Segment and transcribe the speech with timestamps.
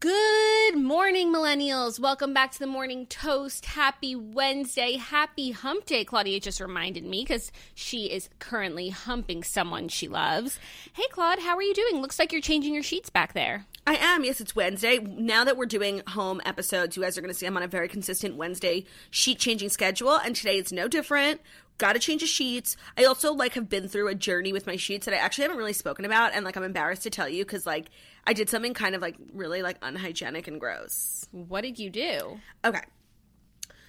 [0.00, 1.98] Good morning, millennials.
[1.98, 3.66] Welcome back to the Morning Toast.
[3.66, 4.92] Happy Wednesday.
[4.92, 6.04] Happy hump day.
[6.04, 10.60] Claudia just reminded me because she is currently humping someone she loves.
[10.92, 12.00] Hey, Claude, how are you doing?
[12.00, 13.66] Looks like you're changing your sheets back there.
[13.88, 14.22] I am.
[14.22, 14.98] Yes, it's Wednesday.
[15.00, 17.66] Now that we're doing home episodes, you guys are going to see I'm on a
[17.66, 21.40] very consistent Wednesday sheet changing schedule, and today it's no different.
[21.78, 22.76] Got to change the sheets.
[22.96, 25.58] I also like have been through a journey with my sheets that I actually haven't
[25.58, 27.90] really spoken about, and like I'm embarrassed to tell you because like
[28.28, 31.26] I did something kind of like really like unhygienic and gross.
[31.32, 32.38] What did you do?
[32.64, 32.82] Okay.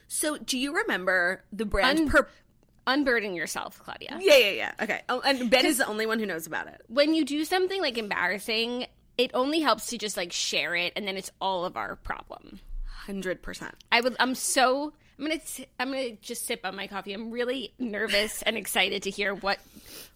[0.08, 2.30] So, do you remember the brand Un- Pur-
[2.88, 4.17] Unburden yourself, Claudia.
[4.20, 4.72] Yeah, yeah, yeah.
[4.82, 5.02] Okay.
[5.10, 6.82] Oh, and Ben is the only one who knows about it.
[6.88, 11.08] When you do something like embarrassing, it only helps to just like share it, and
[11.08, 12.62] then it's all of our problem.
[13.08, 13.72] 100%.
[13.92, 14.16] I would.
[14.20, 14.94] I'm so.
[15.20, 15.39] I'm gonna.
[15.39, 17.14] T- I'm gonna just sip on my coffee.
[17.14, 19.59] I'm really nervous and excited to hear what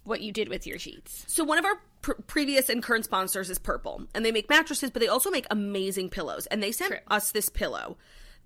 [0.03, 1.25] what you did with your sheets.
[1.27, 4.91] So one of our pr- previous and current sponsors is Purple, and they make mattresses,
[4.91, 6.45] but they also make amazing pillows.
[6.47, 6.99] And they sent True.
[7.09, 7.97] us this pillow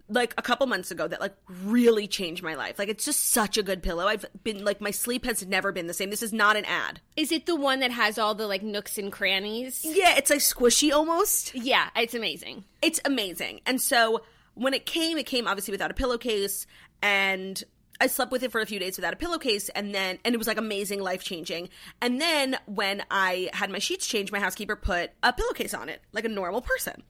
[0.09, 2.79] like a couple months ago that like really changed my life.
[2.79, 4.07] Like it's just such a good pillow.
[4.07, 6.09] I've been like my sleep has never been the same.
[6.09, 7.01] This is not an ad.
[7.15, 9.81] Is it the one that has all the like nooks and crannies?
[9.83, 11.53] Yeah, it's like squishy almost.
[11.55, 12.63] Yeah, it's amazing.
[12.81, 13.61] It's amazing.
[13.65, 14.21] And so
[14.57, 16.65] when it came, it came obviously without a pillowcase
[17.01, 17.63] and
[17.99, 20.37] I slept with it for a few days without a pillowcase and then and it
[20.37, 21.69] was like amazing, life changing.
[22.01, 26.01] And then when I had my sheets changed, my housekeeper put a pillowcase on it,
[26.11, 27.03] like a normal person.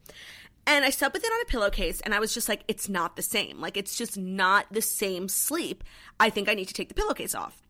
[0.66, 3.16] And I slept with it on a pillowcase and I was just like, it's not
[3.16, 3.60] the same.
[3.60, 5.84] Like it's just not the same sleep.
[6.20, 7.62] I think I need to take the pillowcase off.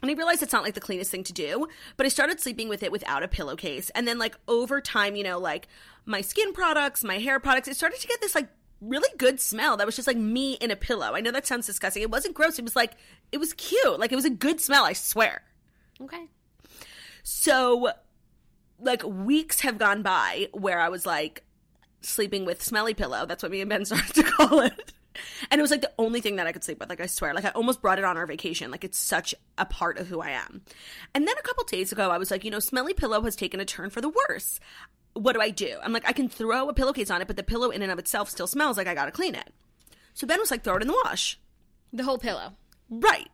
[0.00, 2.68] And I realized it's not like the cleanest thing to do, but I started sleeping
[2.68, 3.90] with it without a pillowcase.
[3.90, 5.66] And then, like, over time, you know, like
[6.06, 8.48] my skin products, my hair products, it started to get this, like,
[8.80, 11.12] really good smell that was just like me in a pillow.
[11.14, 12.02] I know that sounds disgusting.
[12.02, 12.58] It wasn't gross.
[12.58, 12.92] It was like,
[13.32, 13.98] it was cute.
[13.98, 15.42] Like, it was a good smell, I swear.
[16.00, 16.26] Okay.
[17.22, 17.90] So,
[18.78, 21.44] like, weeks have gone by where I was like
[22.00, 23.26] sleeping with smelly pillow.
[23.26, 24.92] That's what me and Ben started to call it.
[25.50, 26.88] And it was like the only thing that I could sleep with.
[26.88, 27.34] Like, I swear.
[27.34, 28.70] Like, I almost brought it on our vacation.
[28.70, 30.62] Like, it's such a part of who I am.
[31.12, 33.58] And then a couple days ago, I was like, you know, smelly pillow has taken
[33.58, 34.60] a turn for the worse.
[35.14, 35.78] What do I do?
[35.82, 37.98] I'm like, I can throw a pillowcase on it, but the pillow in and of
[37.98, 39.52] itself still smells like I gotta clean it.
[40.14, 41.38] So Ben was like, throw it in the wash.
[41.92, 42.54] The whole pillow.
[42.90, 43.28] Right.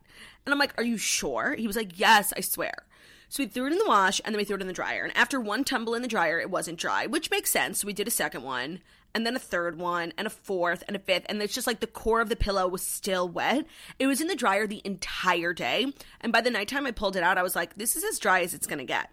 [0.45, 1.55] And I'm like, Are you sure?
[1.55, 2.87] He was like, Yes, I swear.
[3.29, 5.03] So we threw it in the wash and then we threw it in the dryer.
[5.03, 7.81] And after one tumble in the dryer, it wasn't dry, which makes sense.
[7.81, 8.81] So we did a second one
[9.15, 11.27] and then a third one and a fourth and a fifth.
[11.29, 13.67] And it's just like the core of the pillow was still wet.
[13.99, 15.93] It was in the dryer the entire day.
[16.21, 18.41] And by the nighttime I pulled it out, I was like, This is as dry
[18.41, 19.11] as it's going to get.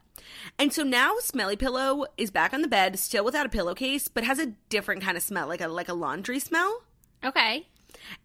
[0.60, 4.24] And so now Smelly Pillow is back on the bed, still without a pillowcase, but
[4.24, 6.84] has a different kind of smell, like a like a laundry smell
[7.24, 7.68] Okay.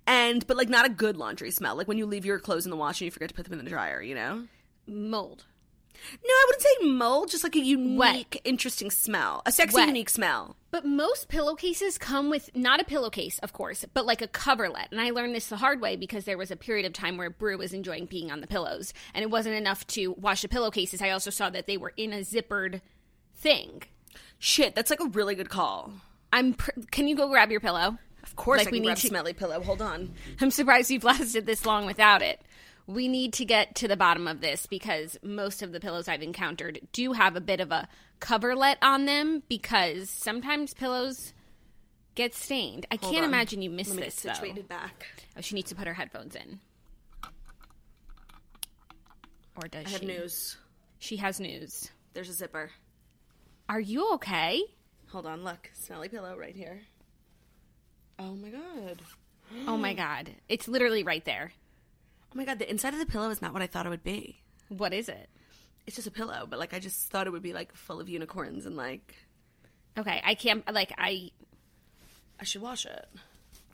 [0.06, 2.70] and but like not a good laundry smell like when you leave your clothes in
[2.70, 4.44] the wash and you forget to put them in the dryer you know
[4.86, 5.44] Mold.
[6.23, 9.89] No i wouldn't say mold just like a unique interesting smell a sexy Wet.
[9.89, 14.29] unique smell But most pillowcases come with not a pillowcase, of course, but like a
[14.29, 14.89] coverlet.
[14.91, 17.31] And I learned this the hard way because there was a period of time where
[17.31, 21.01] Brew was enjoying peeing on the pillows, and it wasn't enough to wash the pillowcases.
[21.01, 22.83] I also saw that they were in a zippered
[23.34, 23.84] thing.
[24.39, 25.92] shit that's like a really good call
[26.33, 26.53] I'm.
[26.54, 27.97] Pr- can you go grab your pillow?
[28.22, 31.04] of course Like, i we need grab to- smelly pillow hold on I'm surprised you've
[31.04, 32.41] lasted this long without it.
[32.86, 36.22] We need to get to the bottom of this because most of the pillows I've
[36.22, 37.88] encountered do have a bit of a
[38.21, 41.33] coverlet on them because sometimes pillows
[42.15, 42.86] get stained.
[42.91, 43.24] I can't on.
[43.24, 44.62] imagine you missed let me this get though.
[44.62, 45.06] back
[45.36, 46.60] Oh, she needs to put her headphones in.
[49.56, 49.86] Or does she?
[49.89, 50.06] i have she?
[50.06, 50.56] news
[50.98, 51.91] She has news.
[52.15, 52.71] there's a zipper
[53.68, 54.62] Are you okay?
[55.09, 56.80] hold on look smelly pillow right here
[58.18, 59.03] oh my god
[59.68, 60.30] Oh my god.
[60.48, 61.53] It's literally right there.
[62.36, 64.04] Oh my god the inside of the pillow is not what i thought it would
[64.04, 65.30] be What is it?
[65.86, 68.09] It's just a pillow, but like I just thought it would be like full of
[68.09, 69.15] unicorns and like
[69.97, 71.30] Okay, I can't like I
[72.41, 73.06] I should wash it.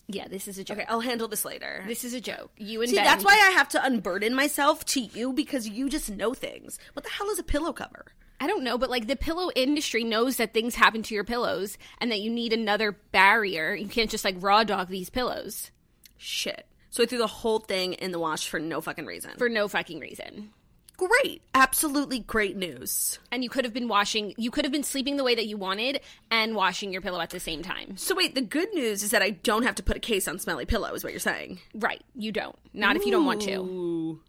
[0.08, 0.76] yeah, this is a joke.
[0.76, 1.82] Okay, I'll handle this later.
[1.86, 2.50] This is a joke.
[2.58, 5.88] You and See, Ben, that's why I have to unburden myself to you because you
[5.88, 6.78] just know things.
[6.92, 8.12] What the hell is a pillow cover?
[8.38, 11.78] I don't know, but like the pillow industry knows that things happen to your pillows
[11.98, 13.74] and that you need another barrier.
[13.74, 15.70] You can't just like raw dog these pillows
[16.18, 16.66] Shit.
[16.92, 19.30] So I threw the whole thing in the wash for no fucking reason.
[19.38, 20.50] for no fucking reason.
[20.98, 23.18] great, absolutely great news.
[23.32, 25.56] And you could have been washing, you could have been sleeping the way that you
[25.56, 26.00] wanted
[26.30, 27.96] and washing your pillow at the same time.
[27.96, 30.38] So wait, the good news is that I don't have to put a case on
[30.38, 30.92] smelly pillow.
[30.92, 31.60] Is what you're saying?
[31.74, 32.56] Right, you don't.
[32.74, 33.54] Not if you don't want to.
[33.54, 34.20] Ooh.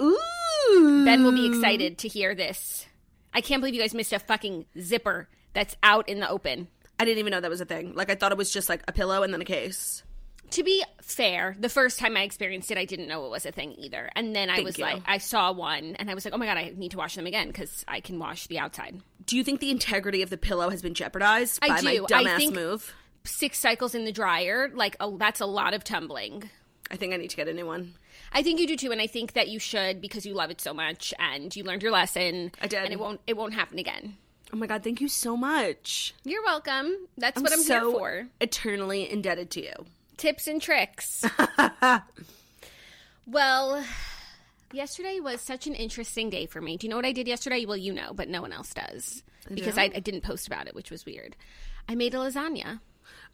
[0.00, 1.04] Ooh.
[1.04, 2.86] Ben will be excited to hear this.
[3.34, 6.68] I can't believe you guys missed a fucking zipper that's out in the open.
[6.98, 7.92] I didn't even know that was a thing.
[7.94, 10.02] Like I thought it was just like a pillow and then a case.
[10.50, 13.52] To be fair, the first time I experienced it, I didn't know it was a
[13.52, 14.10] thing either.
[14.14, 14.84] And then I Thank was you.
[14.84, 17.14] like, I saw one and I was like, oh my God, I need to wash
[17.16, 19.00] them again because I can wash the outside.
[19.26, 22.06] Do you think the integrity of the pillow has been jeopardized I by my do.
[22.06, 22.94] I dumbass think- move?
[23.26, 26.50] Six cycles in the dryer, like, oh, that's a lot of tumbling.
[26.90, 27.94] I think I need to get a new one.
[28.32, 30.60] I think you do too, and I think that you should because you love it
[30.60, 32.52] so much and you learned your lesson.
[32.60, 32.84] I did.
[32.84, 34.18] and it won't it won't happen again.
[34.52, 36.14] Oh my god, thank you so much.
[36.24, 36.94] You're welcome.
[37.16, 38.28] That's what I'm so here for.
[38.42, 39.72] Eternally indebted to you.
[40.16, 41.24] Tips and tricks.
[43.26, 43.84] well,
[44.72, 46.76] yesterday was such an interesting day for me.
[46.76, 47.64] Do you know what I did yesterday?
[47.66, 49.22] Well, you know, but no one else does
[49.52, 51.36] because I, I didn't post about it, which was weird.
[51.88, 52.80] I made a lasagna.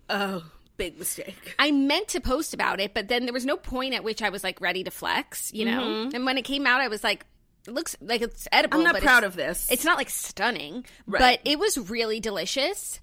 [0.08, 0.44] Oh,
[0.76, 1.54] big mistake.
[1.58, 4.30] I meant to post about it, but then there was no point at which I
[4.30, 6.10] was like ready to flex, you know?
[6.12, 7.26] And when it came out, I was like,
[7.68, 8.78] it looks like it's edible.
[8.78, 8.86] Mm-hmm.
[8.88, 9.70] I'm not proud of this.
[9.70, 11.20] It's not like stunning, Right.
[11.44, 13.00] but it was really delicious.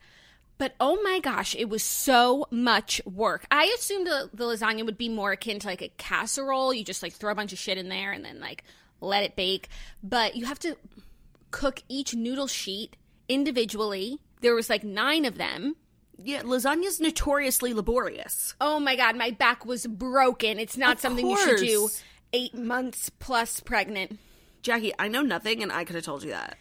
[0.58, 3.46] But oh my gosh, it was so much work.
[3.52, 6.74] I assumed the, the lasagna would be more akin to like a casserole.
[6.74, 8.64] You just like throw a bunch of shit in there and then like
[9.00, 9.70] let it bake.
[10.02, 10.76] But you have to
[11.52, 12.96] cook each noodle sheet
[13.30, 14.20] individually.
[14.42, 15.76] There was like nine of them.
[16.18, 18.56] yeah, lasagna's notoriously laborious.
[18.60, 20.60] Oh my god, my back was broken.
[20.60, 21.90] It's not Of something you should do
[22.34, 24.18] eight months plus pregnant.
[24.64, 26.58] Jackie, I know nothing and I could have told you that.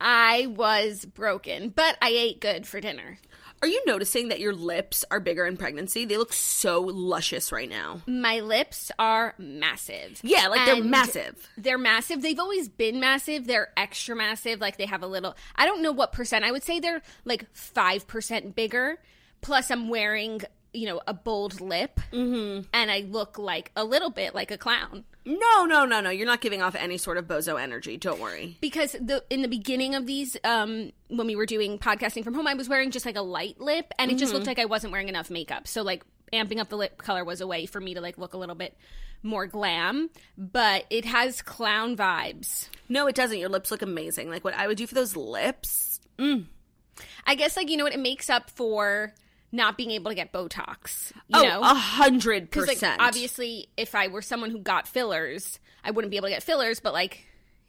[0.00, 3.18] I was broken, but I ate good for dinner.
[3.60, 6.04] Are you noticing that your lips are bigger in pregnancy?
[6.04, 8.02] They look so luscious right now.
[8.06, 10.20] My lips are massive.
[10.22, 11.48] Yeah, like they're massive.
[11.56, 12.22] They're massive.
[12.22, 13.46] They've always been massive.
[13.46, 14.60] They're extra massive.
[14.60, 16.44] Like they have a little, I don't know what percent.
[16.44, 18.98] I would say they're like 5% bigger.
[19.40, 20.40] Plus, I'm wearing,
[20.72, 21.98] you know, a bold lip.
[22.12, 22.62] Mm-hmm.
[22.72, 25.04] And I look like a little bit like a clown.
[25.24, 26.10] No, no, no, no.
[26.10, 27.96] You're not giving off any sort of bozo energy.
[27.96, 28.56] Don't worry.
[28.60, 32.46] because the in the beginning of these um when we were doing podcasting from home
[32.46, 34.90] i was wearing just like a light lip and it just looked like i wasn't
[34.92, 36.02] wearing enough makeup so like
[36.34, 38.54] amping up the lip color was a way for me to like look a little
[38.54, 38.76] bit
[39.22, 43.38] more glam but it has clown vibes No, it doesn't.
[43.38, 44.28] Your lips look amazing.
[44.30, 46.00] Like what I would do for those lips.
[47.26, 49.14] i guess like you know what it makes up for
[49.52, 53.00] not being able to get botox you oh, know a hundred percent.
[53.00, 56.80] obviously if i were someone who got fillers i wouldn't be able to get fillers
[56.80, 57.24] but like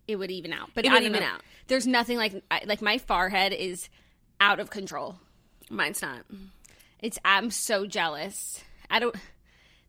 [0.07, 1.27] it would even out but It I would even know.
[1.27, 1.41] out.
[1.67, 3.87] there's nothing like I, like my forehead is
[4.41, 5.15] out of control
[5.69, 6.25] mine's not.
[7.01, 8.63] It's I'm so jealous.
[8.89, 9.15] I don't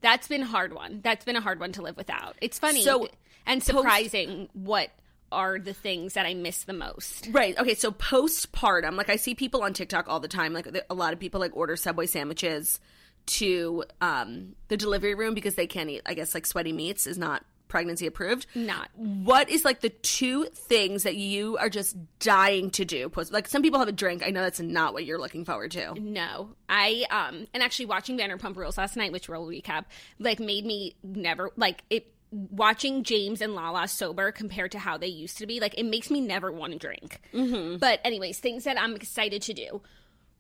[0.03, 1.01] that's been a hard one.
[1.03, 2.37] That's been a hard one to live without.
[2.41, 3.09] It's funny So,
[3.47, 4.91] and surprising what
[5.33, 7.29] are the things that I miss the most.
[7.31, 7.59] Right.
[7.59, 7.75] Okay.
[7.75, 10.53] So postpartum, like I see people on TikTok all the time.
[10.53, 12.81] Like a lot of people like order Subway sandwiches
[13.27, 16.03] to um, the delivery room because they can't eat.
[16.07, 18.47] I guess like sweaty meats is not pregnancy approved.
[18.55, 18.91] Not.
[18.97, 23.09] What is like the two things that you are just dying to do?
[23.09, 24.23] Post like some people have a drink.
[24.27, 25.95] I know that's not what you're looking forward to.
[25.95, 26.51] No.
[26.69, 29.85] I um and actually watching Vanderpump Rules last night, which we'll recap,
[30.19, 35.07] like made me never like it watching James and Lala sober compared to how they
[35.09, 37.21] used to be, like it makes me never want to drink.
[37.35, 37.79] Mm-hmm.
[37.79, 39.83] But anyways, things that I'm excited to do.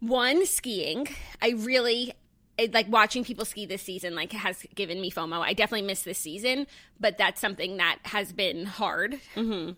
[0.00, 1.08] One, skiing.
[1.42, 2.14] I really
[2.56, 5.40] it, like watching people ski this season like has given me FOMO.
[5.40, 6.66] I definitely miss this season,
[6.98, 9.18] but that's something that has been hard.
[9.34, 9.72] Mm-hmm.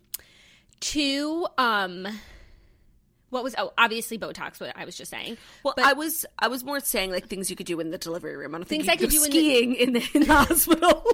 [0.81, 2.09] Two, um,
[3.31, 4.61] what was oh obviously Botox?
[4.61, 5.39] What I was just saying.
[5.63, 7.99] Well, But- I was I was more saying like things you could do in the
[7.99, 8.55] delivery room.
[8.55, 10.35] I don't think Things you I could do in the- skiing in the, in the
[10.45, 11.05] hospital.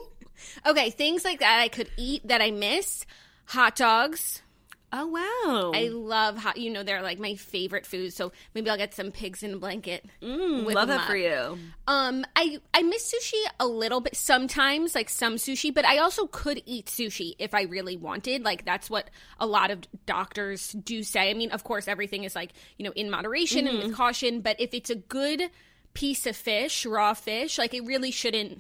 [0.67, 3.07] Okay, things like that I could eat that I miss.
[3.47, 4.43] Hot dogs.
[4.91, 5.73] Oh wow!
[5.75, 6.57] I love hot.
[6.57, 8.15] You know, they're like my favorite food.
[8.15, 10.07] So maybe I'll get some pigs in a blanket.
[10.23, 11.59] Mm, love that for you.
[11.87, 16.27] Um, I I miss sushi a little bit sometimes, like some sushi, but I also
[16.27, 18.45] could eat sushi if I really wanted.
[18.45, 21.31] Like that's what a lot of doctors do say.
[21.31, 24.59] I mean, of course, everything is like you know in moderation and with caution, but
[24.59, 25.51] if it's a good
[25.93, 28.59] piece of fish, raw fish, like it really shouldn't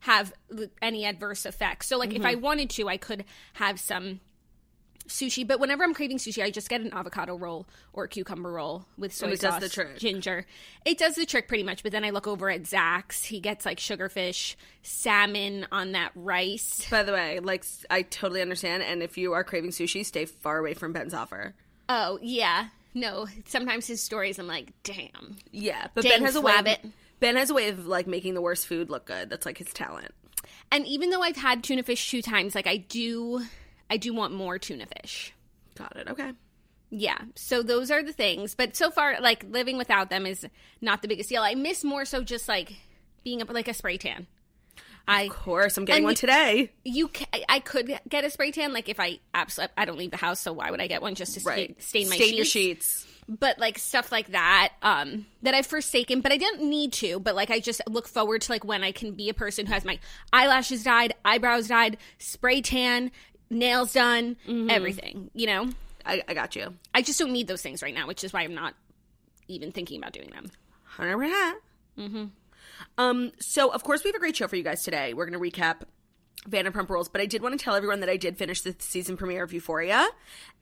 [0.00, 0.32] have
[0.80, 1.88] any adverse effects.
[1.88, 2.42] So like if I mm-hmm.
[2.42, 3.24] wanted to, I could
[3.54, 4.20] have some
[5.08, 8.52] sushi, but whenever I'm craving sushi, I just get an avocado roll or a cucumber
[8.52, 10.46] roll with soy And it does sauce, ginger.
[10.84, 11.82] It does the trick pretty much.
[11.82, 13.24] But then I look over at Zach's.
[13.24, 16.88] He gets like sugarfish, salmon on that rice.
[16.90, 18.82] By the way, like I totally understand.
[18.82, 21.54] And if you are craving sushi, stay far away from Ben Soffer.
[21.88, 23.26] Oh yeah, no.
[23.46, 25.36] Sometimes his stories, I'm like, damn.
[25.50, 26.76] Yeah, but Dang, Ben has a way.
[27.20, 29.30] Ben has a way of like making the worst food look good.
[29.30, 30.12] That's like his talent.
[30.70, 33.42] And even though I've had tuna fish two times, like I do,
[33.90, 35.32] I do want more tuna fish.
[35.76, 36.08] Got it.
[36.08, 36.32] Okay.
[36.90, 37.18] Yeah.
[37.34, 38.54] So those are the things.
[38.54, 40.46] But so far, like living without them is
[40.80, 41.42] not the biggest deal.
[41.42, 42.74] I miss more so just like
[43.24, 44.26] being up like a spray tan.
[45.06, 46.70] I Of course, I'm getting one you- today.
[46.84, 50.10] you ca- I could get a spray tan like if I absolutely I don't leave
[50.10, 51.74] the house, so why would I get one just to Right.
[51.82, 52.36] stain my Stain sheets?
[52.36, 53.06] your sheets.
[53.28, 57.20] But like stuff like that, um, that I've forsaken, but I didn't need to.
[57.20, 59.72] But like I just look forward to like when I can be a person who
[59.74, 59.98] has my
[60.32, 63.10] eyelashes dyed, eyebrows dyed, spray tan,
[63.50, 64.70] nails done, Mm-hmm.
[64.70, 65.30] everything.
[65.34, 65.68] You know,
[66.06, 66.72] I, I got you.
[66.94, 68.72] I just don't need those things right now, which is why I'm not
[69.46, 70.46] even thinking about doing them.
[70.84, 71.58] Hundred percent.
[71.98, 72.24] Mm-hmm.
[72.96, 73.32] Um.
[73.40, 75.12] So of course we have a great show for you guys today.
[75.12, 75.82] We're going to recap
[76.48, 79.18] Vanderpump Rules, but I did want to tell everyone that I did finish the season
[79.18, 80.06] premiere of Euphoria,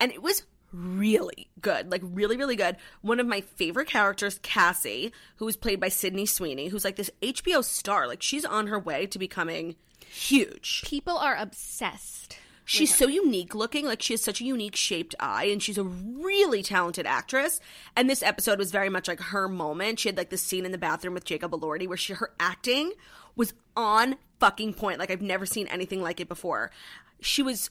[0.01, 0.43] and it was
[0.77, 1.91] really good.
[1.91, 2.77] Like really, really good.
[3.03, 7.11] One of my favorite characters, Cassie, who was played by Sydney Sweeney, who's like this
[7.23, 8.07] HBO star.
[8.07, 10.83] Like she's on her way to becoming huge.
[10.85, 12.39] People are obsessed.
[12.69, 13.87] She's so unique looking.
[13.87, 17.61] Like she has such a unique shaped eye, and she's a really talented actress.
[17.95, 20.01] And this episode was very much like her moment.
[20.01, 22.93] She had like this scene in the bathroom with Jacob Elordi where she her acting
[23.37, 24.99] was on fucking point.
[24.99, 26.73] Like I've never seen anything like it before.
[27.21, 27.71] She was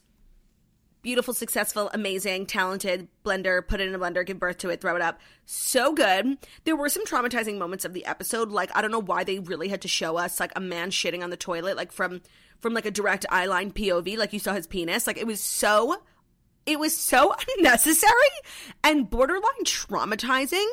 [1.05, 4.95] beautiful, successful, amazing, talented, blender, put it in a blender, give birth to it, throw
[4.95, 5.19] it up.
[5.45, 6.39] So good.
[6.63, 8.49] There were some traumatizing moments of the episode.
[8.49, 11.21] Like, I don't know why they really had to show us like a man shitting
[11.23, 12.21] on the toilet, like from
[12.59, 15.05] from like a direct eye line POV, like you saw his penis.
[15.05, 15.95] Like it was so
[16.65, 18.11] it was so unnecessary
[18.83, 20.65] and borderline traumatizing.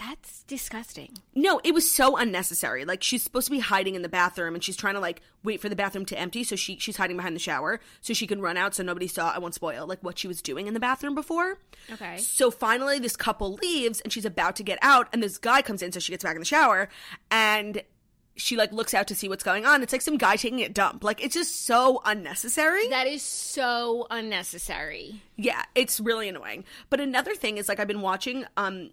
[0.00, 1.18] That's disgusting.
[1.34, 2.86] No, it was so unnecessary.
[2.86, 5.60] Like she's supposed to be hiding in the bathroom and she's trying to like wait
[5.60, 8.40] for the bathroom to empty so she she's hiding behind the shower so she can
[8.40, 10.80] run out so nobody saw I won't spoil like what she was doing in the
[10.80, 11.58] bathroom before.
[11.92, 12.16] Okay.
[12.16, 15.82] So finally this couple leaves and she's about to get out and this guy comes
[15.82, 16.88] in so she gets back in the shower
[17.30, 17.82] and
[18.36, 19.82] she like looks out to see what's going on.
[19.82, 21.04] It's like some guy taking a dump.
[21.04, 22.88] Like it's just so unnecessary.
[22.88, 25.20] That is so unnecessary.
[25.36, 26.64] Yeah, it's really annoying.
[26.88, 28.92] But another thing is like I've been watching um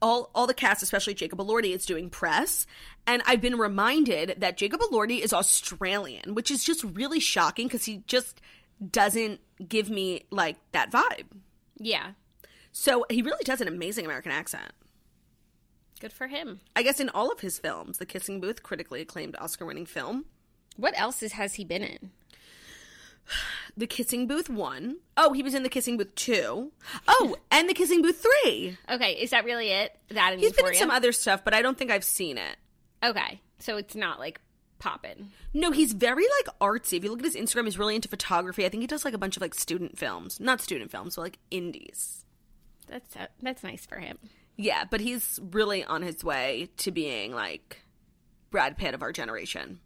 [0.00, 2.66] all all the cast, especially Jacob Elordi, is doing press,
[3.06, 7.84] and I've been reminded that Jacob Elordi is Australian, which is just really shocking because
[7.84, 8.40] he just
[8.90, 11.26] doesn't give me like that vibe.
[11.78, 12.12] Yeah.
[12.72, 14.72] So he really does an amazing American accent.
[16.00, 16.60] Good for him.
[16.76, 20.26] I guess in all of his films, The Kissing Booth, critically acclaimed Oscar-winning film.
[20.76, 22.10] What else is, has he been in?
[23.76, 24.96] The Kissing Booth one.
[25.16, 26.72] Oh, he was in The Kissing Booth two.
[27.06, 28.76] Oh, and The Kissing Booth three.
[28.90, 29.96] Okay, is that really it?
[30.10, 32.56] That and He's been in some other stuff, but I don't think I've seen it.
[33.04, 34.40] Okay, so it's not like
[34.78, 35.30] poppin'.
[35.54, 36.98] No, he's very like artsy.
[36.98, 38.64] If you look at his Instagram, he's really into photography.
[38.64, 41.22] I think he does like a bunch of like student films, not student films, but
[41.22, 42.24] like indies.
[42.86, 44.18] That's uh, that's nice for him.
[44.56, 47.82] Yeah, but he's really on his way to being like
[48.50, 49.80] Brad Pitt of our generation.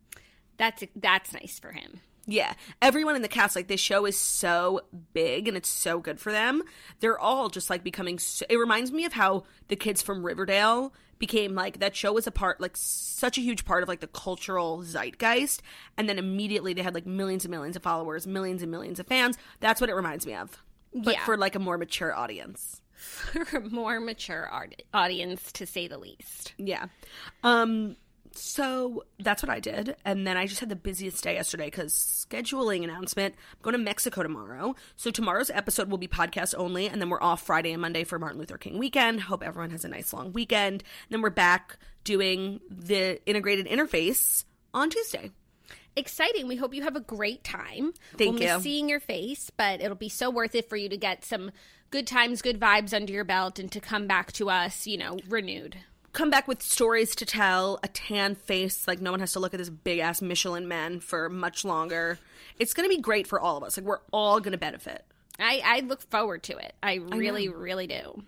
[0.56, 2.00] That's that's nice for him.
[2.26, 6.20] Yeah, everyone in the cast, like this show is so big and it's so good
[6.20, 6.62] for them.
[7.00, 8.18] They're all just like becoming.
[8.20, 12.26] So, it reminds me of how the kids from Riverdale became like that show was
[12.28, 15.62] a part, like such a huge part of like the cultural zeitgeist,
[15.96, 19.06] and then immediately they had like millions and millions of followers, millions and millions of
[19.06, 19.36] fans.
[19.60, 20.62] That's what it reminds me of,
[20.94, 21.24] but Yeah.
[21.24, 22.78] for like a more mature audience.
[22.94, 26.54] For a more mature art- audience, to say the least.
[26.56, 26.86] Yeah.
[27.42, 27.96] Um
[28.34, 32.26] so that's what I did and then I just had the busiest day yesterday cuz
[32.28, 33.34] scheduling announcement.
[33.52, 34.74] I'm going to Mexico tomorrow.
[34.96, 38.18] So tomorrow's episode will be podcast only and then we're off Friday and Monday for
[38.18, 39.22] Martin Luther King weekend.
[39.22, 40.82] Hope everyone has a nice long weekend.
[40.82, 45.30] And then we're back doing the integrated interface on Tuesday.
[45.94, 46.48] Exciting.
[46.48, 47.92] We hope you have a great time.
[48.16, 48.62] Thank we'll you.
[48.62, 51.50] Seeing your face, but it'll be so worth it for you to get some
[51.90, 55.18] good times, good vibes under your belt, and to come back to us, you know,
[55.28, 55.76] renewed.
[56.12, 59.54] Come back with stories to tell, a tan face, like no one has to look
[59.54, 62.18] at this big ass Michelin man for much longer.
[62.58, 63.78] It's going to be great for all of us.
[63.78, 65.06] Like we're all going to benefit.
[65.38, 66.74] I, I look forward to it.
[66.82, 68.24] I really, really do.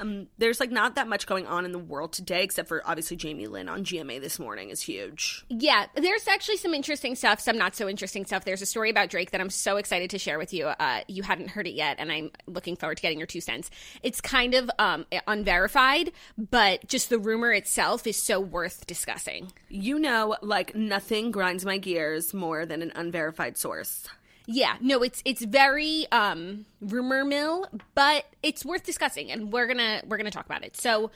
[0.00, 3.16] Um, there's like not that much going on in the world today, except for obviously
[3.16, 5.44] Jamie Lynn on GMA this morning is huge.
[5.48, 8.44] Yeah, there's actually some interesting stuff, some not so interesting stuff.
[8.44, 10.66] There's a story about Drake that I'm so excited to share with you.
[10.66, 13.70] Uh, you hadn't heard it yet, and I'm looking forward to getting your two cents.
[14.02, 19.52] It's kind of um, unverified, but just the rumor itself is so worth discussing.
[19.68, 24.06] You know, like nothing grinds my gears more than an unverified source.
[24.50, 30.02] Yeah, no, it's it's very um rumor mill, but it's worth discussing and we're to
[30.06, 30.74] we're to talk about it.
[30.74, 31.10] So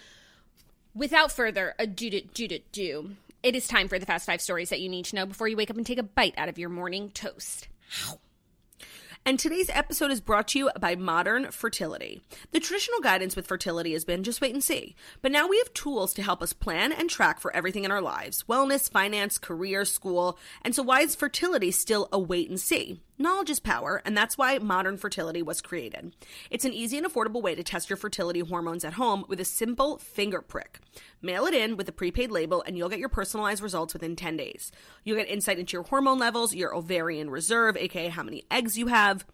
[0.94, 4.82] without further ado do do do, it is time for the fast 5 stories that
[4.82, 6.68] you need to know before you wake up and take a bite out of your
[6.68, 7.68] morning toast.
[9.24, 12.22] And today's episode is brought to you by Modern Fertility.
[12.50, 14.96] The traditional guidance with fertility has been just wait and see.
[15.20, 18.00] But now we have tools to help us plan and track for everything in our
[18.00, 20.38] lives wellness, finance, career, school.
[20.62, 23.00] And so, why is fertility still a wait and see?
[23.22, 26.12] Knowledge is power, and that's why Modern Fertility was created.
[26.50, 29.44] It's an easy and affordable way to test your fertility hormones at home with a
[29.44, 30.80] simple finger prick.
[31.20, 34.36] Mail it in with a prepaid label, and you'll get your personalized results within 10
[34.36, 34.72] days.
[35.04, 38.88] You'll get insight into your hormone levels, your ovarian reserve, aka how many eggs you
[38.88, 39.24] have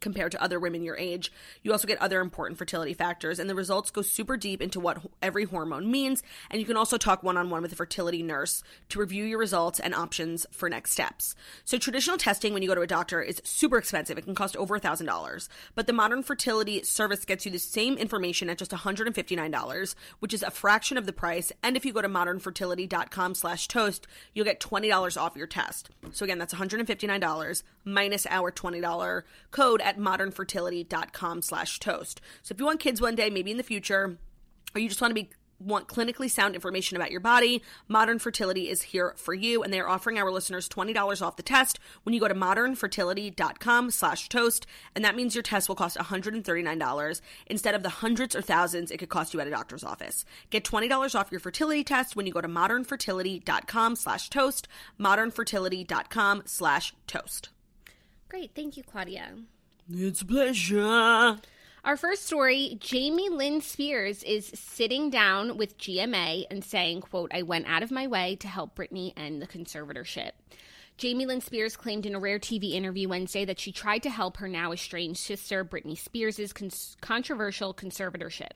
[0.00, 1.32] compared to other women your age.
[1.62, 4.98] You also get other important fertility factors, and the results go super deep into what
[5.22, 6.22] every hormone means.
[6.50, 9.38] And you can also talk one on one with a fertility nurse to review your
[9.38, 11.34] results and options for next steps.
[11.64, 14.18] So, traditional testing when you go to a doctor is super expensive.
[14.18, 15.48] It can cost over $1,000.
[15.74, 20.42] But the modern fertility service gets you the same information at just $159, which is
[20.42, 21.52] a fraction of the price.
[21.62, 25.90] And if you go to modernfertility.com slash toast, you'll get $20 off your test.
[26.12, 32.20] So, again, that's $159 minus our $20 code at modernfertility.com slash toast.
[32.42, 34.18] So if you want kids one day, maybe in the future,
[34.74, 38.68] or you just want to be want clinically sound information about your body, Modern Fertility
[38.68, 42.12] is here for you, and they are offering our listeners $20 off the test when
[42.12, 47.74] you go to modernfertility.com slash toast, and that means your test will cost $139 instead
[47.74, 50.24] of the hundreds or thousands it could cost you at a doctor's office.
[50.50, 54.68] Get $20 off your fertility test when you go to modernfertility.com slash toast,
[55.00, 57.48] modernfertility.com slash toast.
[58.28, 58.54] Great.
[58.54, 59.36] Thank you, Claudia.
[59.88, 61.38] It's a pleasure.
[61.84, 67.42] Our first story Jamie Lynn Spears is sitting down with GMA and saying, quote, I
[67.42, 70.32] went out of my way to help Britney end the conservatorship.
[70.96, 74.38] Jamie Lynn Spears claimed in a rare TV interview Wednesday that she tried to help
[74.38, 78.52] her now estranged sister, Britney Spears' con- controversial conservatorship.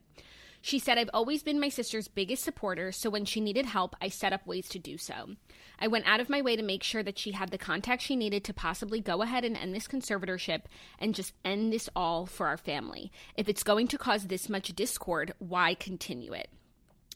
[0.63, 4.09] She said, I've always been my sister's biggest supporter, so when she needed help, I
[4.09, 5.37] set up ways to do so.
[5.79, 8.15] I went out of my way to make sure that she had the contact she
[8.15, 10.63] needed to possibly go ahead and end this conservatorship
[10.99, 13.11] and just end this all for our family.
[13.37, 16.51] If it's going to cause this much discord, why continue it?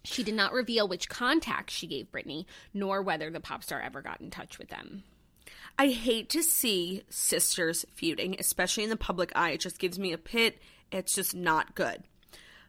[0.04, 4.00] She did not reveal which contacts she gave Britney, nor whether the pop star ever
[4.00, 5.02] got in touch with them.
[5.78, 9.50] I hate to see sisters feuding, especially in the public eye.
[9.50, 10.58] It just gives me a pit.
[10.92, 12.04] It's just not good.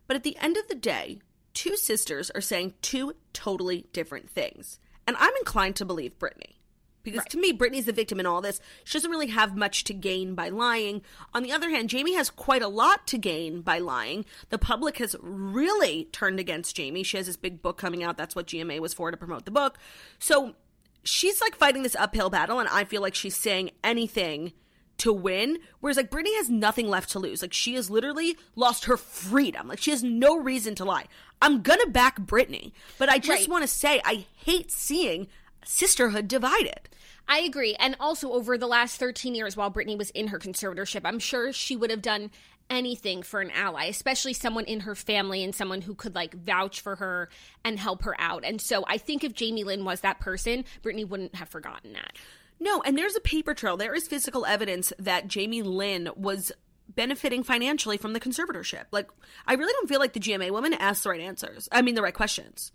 [0.07, 1.19] But at the end of the day,
[1.53, 4.79] two sisters are saying two totally different things.
[5.07, 6.55] And I'm inclined to believe Britney.
[7.03, 7.29] Because Right.
[7.29, 8.59] to me, Britney's the victim in all this.
[8.83, 11.03] She doesn't really have much to gain by lying.
[11.35, 14.25] On the other hand, Jamie has quite a lot to gain by lying.
[14.49, 17.03] The public has really turned against Jamie.
[17.03, 18.17] She has this big book coming out.
[18.17, 19.77] That's what GMA was for to promote the book.
[20.17, 20.55] So
[21.03, 24.53] she's like fighting this uphill battle, and I feel like she's saying anything
[24.99, 25.57] to win.
[25.79, 27.41] Whereas like Britney has nothing left to lose.
[27.41, 29.67] Like she has literally lost her freedom.
[29.67, 31.05] Like she has no reason to lie.
[31.41, 33.49] I'm gonna back Britney, but I just Right.
[33.49, 35.27] want to say I hate seeing
[35.65, 36.89] sisterhood divided.
[37.27, 37.75] I agree.
[37.79, 41.51] And also, over the last 13 years, while Britney was in her conservatorship, I'm sure
[41.51, 42.29] she would have done
[42.69, 46.81] anything for an ally, especially someone in her family and someone who could like vouch
[46.81, 47.29] for her
[47.63, 48.43] and help her out.
[48.45, 52.13] And so I think if Jamie Lynn was that person, Britney wouldn't have forgotten that.
[52.59, 53.77] No, and there's a paper trail.
[53.77, 56.51] There is physical evidence that Jamie Lynn was
[56.87, 58.85] benefiting financially from the conservatorship.
[58.91, 59.09] Like,
[59.45, 61.67] I really don't feel like the GMA woman asked the right answers.
[61.71, 62.71] I mean, the right questions.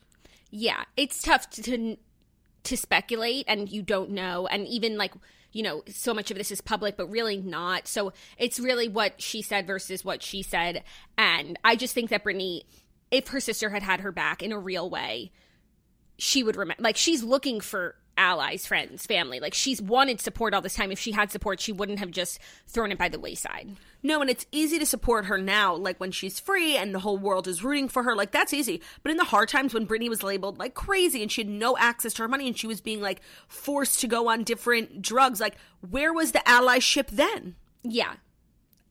[0.51, 1.97] Yeah, it's tough to, to
[2.65, 5.15] to speculate and you don't know and even like
[5.53, 9.21] you know so much of this is public but really not so it's really what
[9.21, 10.85] she said versus what she said
[11.17, 12.63] and i just think that britney
[13.11, 15.33] if her sister had had her back in a real way
[16.19, 20.61] she would remember like she's looking for allies friends family like she's wanted support all
[20.61, 23.77] this time if she had support she wouldn't have just thrown it by the wayside
[24.03, 27.19] No, and it's easy to support her now, like when she's free and the whole
[27.19, 28.17] world is rooting for her.
[28.17, 28.81] Like, that's easy.
[29.03, 31.77] But in the hard times when Britney was labeled like crazy and she had no
[31.77, 35.39] access to her money and she was being like forced to go on different drugs,
[35.39, 35.57] like,
[35.91, 37.57] where was the allyship then?
[37.83, 38.15] yeah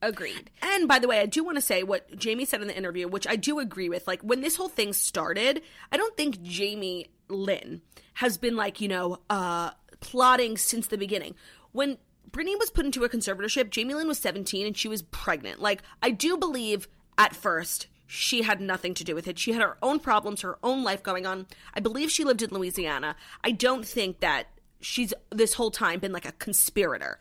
[0.01, 2.77] agreed And by the way, I do want to say what Jamie said in the
[2.77, 4.07] interview, which I do agree with.
[4.07, 5.61] Like, when this whole thing started,
[5.91, 7.81] I don't think Jamie Lynn
[8.15, 11.35] has been like, you know, uh, plotting since the beginning.
[11.71, 11.97] When
[12.31, 15.61] Britney was put into a conservatorship, Jamie Lynn was 17 and she was pregnant.
[15.61, 16.87] Like, I do believe
[17.17, 19.37] at first she had nothing to do with it.
[19.37, 21.45] She had her own problems, her own life going on.
[21.73, 23.15] I believe she lived in Louisiana.
[23.43, 24.47] I don't think that
[24.81, 27.19] she's this whole time been like a conspirator.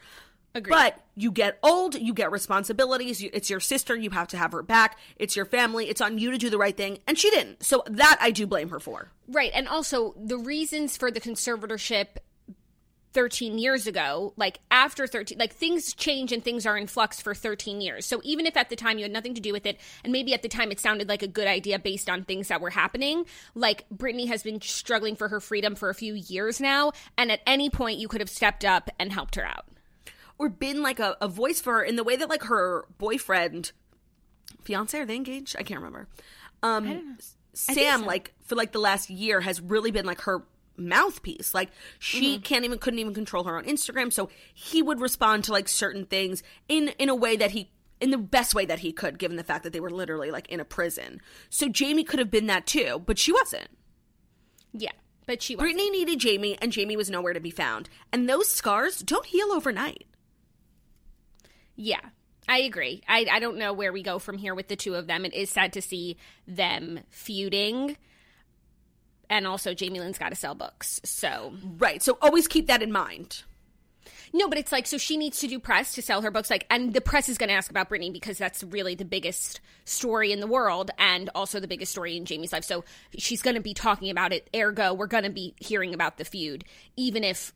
[0.54, 0.72] Agreed.
[0.72, 3.22] But you get old, you get responsibilities.
[3.22, 4.98] you- It's your sister, you have to have her back.
[5.16, 5.88] It's your family.
[5.88, 7.62] It's on you to do the right thing, and she didn't.
[7.62, 9.12] So that I do blame her for.
[9.28, 9.50] Right.
[9.54, 12.06] And also, the reasons for the conservatorship
[13.14, 17.34] 13 years ago, like after 13, like things change and things are in flux for
[17.34, 18.04] 13 years.
[18.04, 20.34] So even if at the time you had nothing to do with it, and maybe
[20.34, 23.24] at the time it sounded like a good idea based on things that were happening,
[23.54, 26.92] like Britney has been struggling for her freedom for a few years now.
[27.16, 29.64] And at any point you could have stepped up and helped her out.
[30.38, 33.72] Or been like a, a voice for her in the way that like her boyfriend,
[34.62, 35.56] fiance, are they engaged?
[35.58, 36.06] I can't remember.
[36.62, 37.18] Um,
[37.54, 38.06] Sam, so.
[38.06, 40.44] like for like the last year, has really been like her
[40.76, 41.54] mouthpiece.
[41.54, 42.42] Like she Mm-hmm.
[42.42, 46.04] can't even couldn't even control her own Instagram, so he would respond to like certain
[46.06, 47.70] things in in a way that he
[48.00, 50.48] in the best way that he could, given the fact that they were literally like
[50.48, 51.20] in a prison.
[51.50, 53.68] So Jamie could have been that too, but she wasn't.
[54.72, 54.92] Yeah.
[55.26, 55.64] But she was.
[55.66, 57.88] Britney needed Jamie, and Jamie was nowhere to be found.
[58.12, 60.06] And those scars don't heal overnight.
[61.80, 62.00] Yeah,
[62.48, 63.02] I agree.
[63.06, 65.24] I, I don't know where we go from here with the two of them.
[65.24, 66.16] It is sad to see
[66.48, 67.96] them feuding.
[69.30, 71.00] And also, Jamie Lynn's got to sell books.
[71.04, 72.02] So, Right.
[72.02, 73.44] So always keep that in mind.
[74.32, 76.50] no, but it's like, so she needs to do press to sell her books.
[76.50, 79.60] Like, and the press is going to ask about Britney because that's really the biggest
[79.84, 82.64] story in the world and also the biggest story in Jamie's life.
[82.64, 82.84] So
[83.16, 84.48] she's going to be talking about it.
[84.56, 86.64] Ergo, we're going to be hearing about the feud,
[86.96, 87.52] even if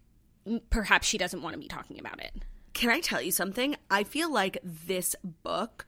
[0.71, 2.35] perhaps she doesn't want to be talking about it.
[2.73, 3.77] Can I tell you something?
[3.91, 5.87] I feel like this book.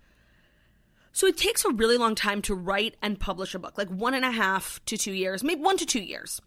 [1.12, 4.14] So it takes a really long time to write and publish a book, like one
[4.14, 6.40] and a half to two years, maybe one to two years.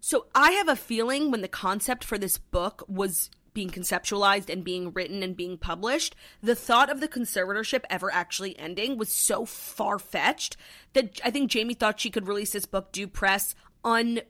[0.00, 4.62] So I have a feeling when the concept for this book was being conceptualized and
[4.62, 9.44] being written and being published, the thought of the conservatorship ever actually ending was so
[9.44, 10.56] far fetched
[10.92, 14.20] that I think Jamie thought she could release this book due press un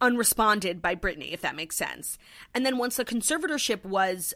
[0.00, 2.18] unresponded by Britney, if that makes sense.
[2.54, 4.34] And then once the conservatorship was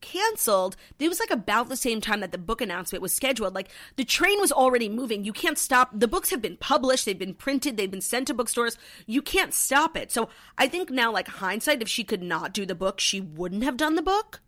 [0.00, 3.54] canceled, it was like about the same time that the book announcement was scheduled.
[3.54, 5.24] Like the train was already moving.
[5.24, 5.90] You can't stop.
[5.92, 8.78] The books have been published, they've been printed, they've been sent to bookstores.
[9.06, 10.12] You can't stop it.
[10.12, 10.28] So
[10.58, 13.76] I think now, like hindsight, if she could not do the book, she wouldn't have
[13.76, 14.40] done the book.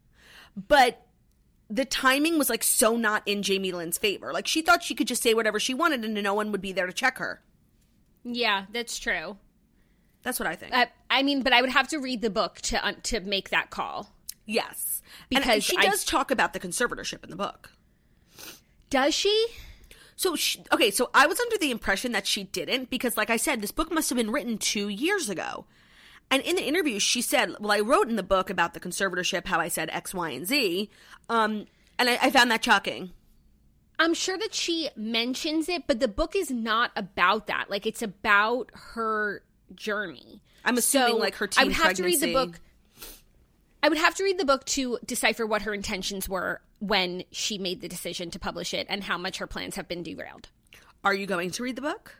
[0.56, 1.04] But
[1.70, 4.32] the timing was like so not in Jamie Lynn's favor.
[4.32, 6.72] Like she thought she could just say whatever she wanted and no one would be
[6.72, 7.42] there to check her.
[8.24, 9.36] Yeah, that's true.
[10.28, 10.76] That's what I think.
[10.76, 13.70] Uh, I mean, but I would have to read the book to to make that
[13.70, 14.12] call.
[14.44, 15.00] Yes.
[15.30, 17.70] Because and she I- does talk about the conservatorship in the book.
[18.90, 19.46] Does she?
[20.16, 23.38] So, she, okay, so I was under the impression that she didn't because, like I
[23.38, 25.64] said, this book must have been written two years ago.
[26.30, 29.46] And in the interview, she said, Well, I wrote in the book about the conservatorship
[29.46, 30.90] how I said X, Y, and Z.
[31.30, 31.64] Um,
[31.98, 33.12] and I, I found that shocking.
[33.98, 37.70] I'm sure that she mentions it, but the book is not about that.
[37.70, 39.42] Like it's about her
[39.74, 40.42] journey.
[40.64, 42.60] I'm assuming, like, her teen I would have to read the book.
[43.82, 47.58] I would have to read the book to decipher what her intentions were when she
[47.58, 50.48] made the decision to publish it and how much her plans have been derailed.
[51.04, 52.16] Are you going to read the book?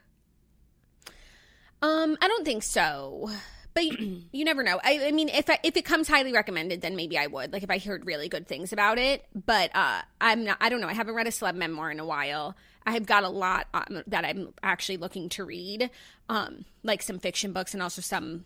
[1.81, 3.29] Um, I don't think so.
[3.73, 4.79] But you, you never know.
[4.83, 7.53] I, I mean, if I, if it comes highly recommended, then maybe I would.
[7.53, 9.25] Like if I heard really good things about it.
[9.33, 10.57] But uh, I'm not.
[10.59, 10.87] I don't know.
[10.87, 12.55] I haven't read a celeb memoir in a while.
[12.85, 15.89] I have got a lot um, that I'm actually looking to read,
[16.29, 18.45] um, like some fiction books and also some.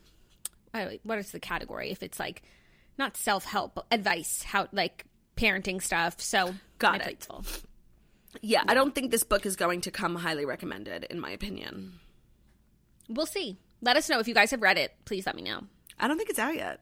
[0.73, 1.91] I- What is the category?
[1.91, 2.41] If it's like
[2.97, 5.05] not self help advice, how like
[5.37, 6.19] parenting stuff.
[6.19, 7.23] So Got it.
[7.23, 7.45] full.
[8.41, 11.99] Yeah, I don't think this book is going to come highly recommended, in my opinion.
[13.07, 13.59] We'll see.
[13.83, 14.93] Let us know if you guys have read it.
[15.05, 15.61] Please let me know.
[15.99, 16.79] I don't think it's out yet.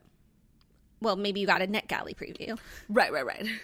[1.00, 2.58] Well, maybe you got a NetGalley preview.
[2.88, 3.46] Right, right, right.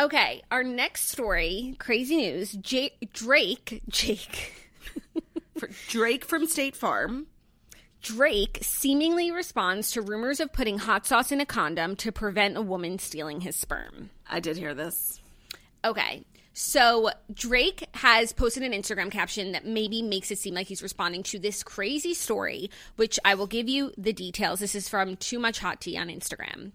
[0.00, 2.52] Okay, our next story, crazy news.
[2.52, 4.52] J- Drake, Jake,
[5.58, 7.26] For Drake from State Farm.
[8.00, 12.62] Drake seemingly responds to rumors of putting hot sauce in a condom to prevent a
[12.62, 14.10] woman stealing his sperm.
[14.30, 15.20] I did hear this.
[15.84, 16.24] Okay.
[16.52, 21.22] So Drake has posted an Instagram caption that maybe makes it seem like he's responding
[21.24, 24.58] to this crazy story, which I will give you the details.
[24.58, 26.72] This is from Too Much Hot Tea on Instagram.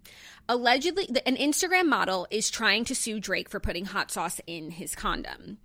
[0.47, 4.93] Allegedly, an Instagram model is trying to sue Drake for putting hot sauce in his
[4.93, 5.57] condom.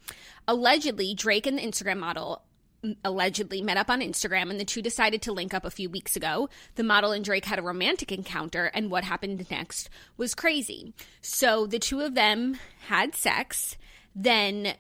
[0.47, 2.43] Allegedly, Drake and the Instagram model
[2.85, 5.91] mm, allegedly met up on Instagram and the two decided to link up a few
[5.91, 6.49] weeks ago.
[6.77, 10.95] The model and Drake had a romantic encounter and what happened next was crazy.
[11.21, 13.77] So the two of them had sex,
[14.19, 14.75] then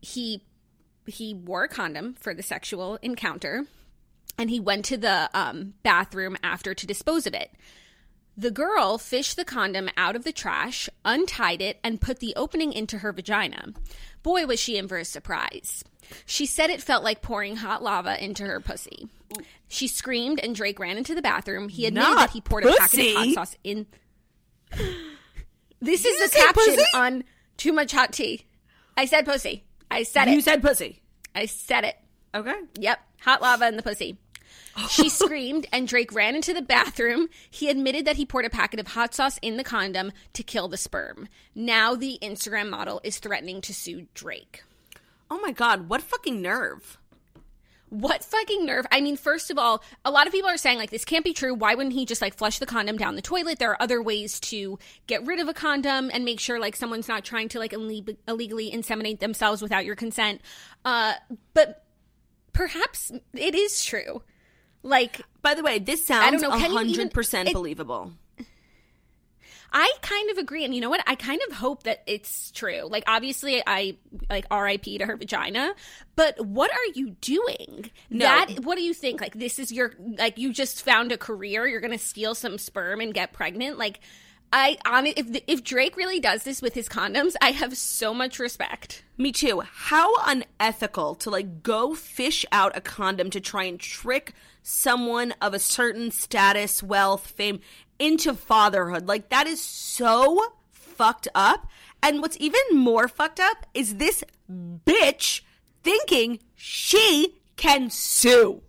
[0.00, 0.42] he
[1.06, 3.66] he wore a condom for the sexual encounter
[4.38, 7.50] and he went to the um, bathroom after to dispose of it.
[8.36, 12.72] The girl fished the condom out of the trash, untied it, and put the opening
[12.72, 13.72] into her vagina.
[14.22, 15.82] Boy, was she in for a surprise.
[16.26, 19.08] She said it felt like pouring hot lava into her pussy.
[19.68, 21.70] She screamed, and Drake ran into the bathroom.
[21.70, 23.86] He admitted Not that he poured a packet of hot sauce in.
[25.80, 26.84] This is the caption pussy?
[26.94, 27.24] on
[27.56, 28.44] Too Much Hot Tea.
[28.96, 29.64] I said pussy.
[29.90, 30.34] I said it.
[30.34, 31.02] You said pussy.
[31.34, 31.96] I said it.
[32.34, 32.54] Okay.
[32.78, 32.98] Yep.
[33.20, 34.18] Hot lava and the pussy.
[34.88, 37.28] She screamed, and Drake ran into the bathroom.
[37.50, 40.68] He admitted that he poured a packet of hot sauce in the condom to kill
[40.68, 41.28] the sperm.
[41.54, 44.64] Now the Instagram model is threatening to sue Drake.
[45.30, 46.98] Oh my god, what fucking nerve.
[47.88, 48.84] What fucking nerve?
[48.90, 51.32] I mean, first of all, a lot of people are saying like this can't be
[51.32, 51.54] true.
[51.54, 53.58] Why wouldn't he just like flush the condom down the toilet?
[53.60, 57.06] There are other ways to get rid of a condom and make sure like someone's
[57.06, 60.40] not trying to like illeg- illegally inseminate themselves without your consent.
[60.84, 61.14] Uh,
[61.54, 61.84] but
[62.52, 64.22] perhaps it is true.
[64.82, 68.12] Like, By the way, this sounds I don't know, can you even- 100% it- believable.
[69.72, 71.02] I kind of agree, and you know what?
[71.06, 72.82] I kind of hope that it's true.
[72.88, 73.96] Like, obviously, I
[74.30, 74.98] like R.I.P.
[74.98, 75.74] to her vagina,
[76.14, 77.90] but what are you doing?
[78.10, 78.24] No.
[78.24, 79.20] That what do you think?
[79.20, 81.66] Like, this is your like you just found a career.
[81.66, 83.78] You're gonna steal some sperm and get pregnant.
[83.78, 84.00] Like,
[84.52, 88.38] I on if if Drake really does this with his condoms, I have so much
[88.38, 89.02] respect.
[89.18, 89.60] Me too.
[89.60, 94.32] How unethical to like go fish out a condom to try and trick
[94.62, 97.60] someone of a certain status, wealth, fame
[97.98, 99.06] into fatherhood.
[99.06, 101.68] Like that is so fucked up.
[102.02, 105.40] And what's even more fucked up is this bitch
[105.82, 108.62] thinking she can sue.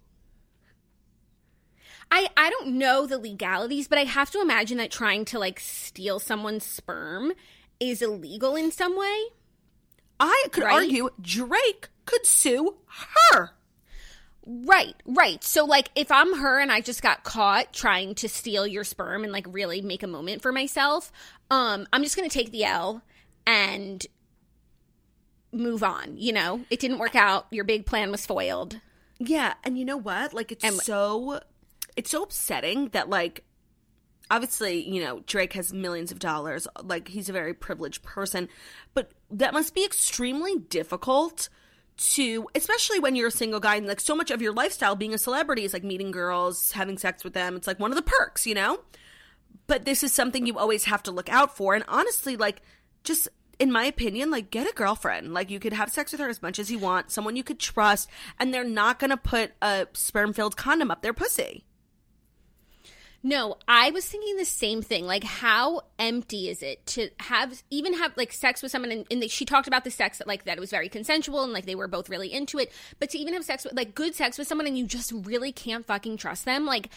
[2.12, 5.60] I I don't know the legalities, but I have to imagine that trying to like
[5.60, 7.34] steal someone's sperm
[7.80, 9.24] is illegal in some way.
[10.20, 10.74] I could Right?
[10.74, 12.76] argue Drake could sue
[13.32, 13.52] her.
[14.46, 15.44] Right, right.
[15.44, 19.24] So like if I'm her and I just got caught trying to steal your sperm
[19.24, 21.12] and like really make a moment for myself,
[21.52, 23.04] um I'm just going to take the L
[23.46, 24.06] and
[25.52, 26.62] move on, you know?
[26.70, 27.48] It didn't work out.
[27.52, 28.80] Your big plan was foiled.
[29.20, 30.34] Yeah, and you know what?
[30.34, 31.42] Like it's And- so
[31.98, 33.44] it's so upsetting that like
[34.30, 38.48] obviously, you know, Drake has millions of dollars, like he's a very privileged person,
[38.94, 41.50] but that must be extremely difficult
[41.98, 45.16] to especially when you're a single guy and like so much of your lifestyle being
[45.16, 47.56] a celebrity is like meeting girls, having sex with them.
[47.56, 48.80] It's like one of the perks, you know?
[49.66, 52.62] But this is something you always have to look out for and honestly like
[53.04, 53.28] just
[53.60, 55.34] in my opinion, like get a girlfriend.
[55.34, 57.60] Like you could have sex with her as much as you want, someone you could
[57.60, 61.66] trust, and they're not gonna put a sperm filled condom up their pussy.
[63.28, 65.06] No, I was thinking the same thing.
[65.06, 68.90] Like, how empty is it to have even have like sex with someone?
[68.90, 71.44] And, and they, she talked about the sex that like that it was very consensual
[71.44, 72.72] and like they were both really into it.
[73.00, 75.52] But to even have sex with like good sex with someone and you just really
[75.52, 76.90] can't fucking trust them, like.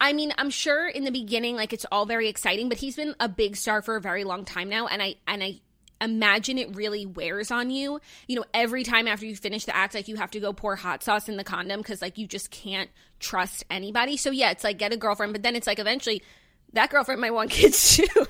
[0.00, 3.16] I mean, I'm sure in the beginning, like it's all very exciting, but he's been
[3.18, 5.58] a big star for a very long time now, and I and I
[6.00, 8.00] imagine it really wears on you.
[8.26, 10.76] You know, every time after you finish the act, like you have to go pour
[10.76, 14.16] hot sauce in the condom because like you just can't trust anybody.
[14.16, 16.22] So yeah, it's like get a girlfriend, but then it's like eventually
[16.72, 18.26] that girlfriend might want kids too.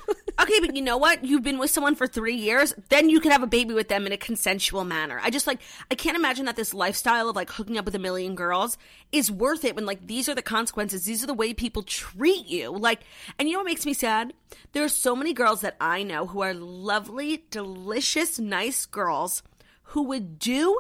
[0.49, 1.27] Okay, but you know what?
[1.27, 4.07] You've been with someone for three years, then you can have a baby with them
[4.07, 5.21] in a consensual manner.
[5.23, 7.99] I just like, I can't imagine that this lifestyle of like hooking up with a
[7.99, 8.79] million girls
[9.13, 11.05] is worth it when like these are the consequences.
[11.05, 12.71] These are the way people treat you.
[12.71, 13.01] Like,
[13.39, 14.33] and you know what makes me sad?
[14.73, 19.43] There are so many girls that I know who are lovely, delicious, nice girls
[19.83, 20.79] who would do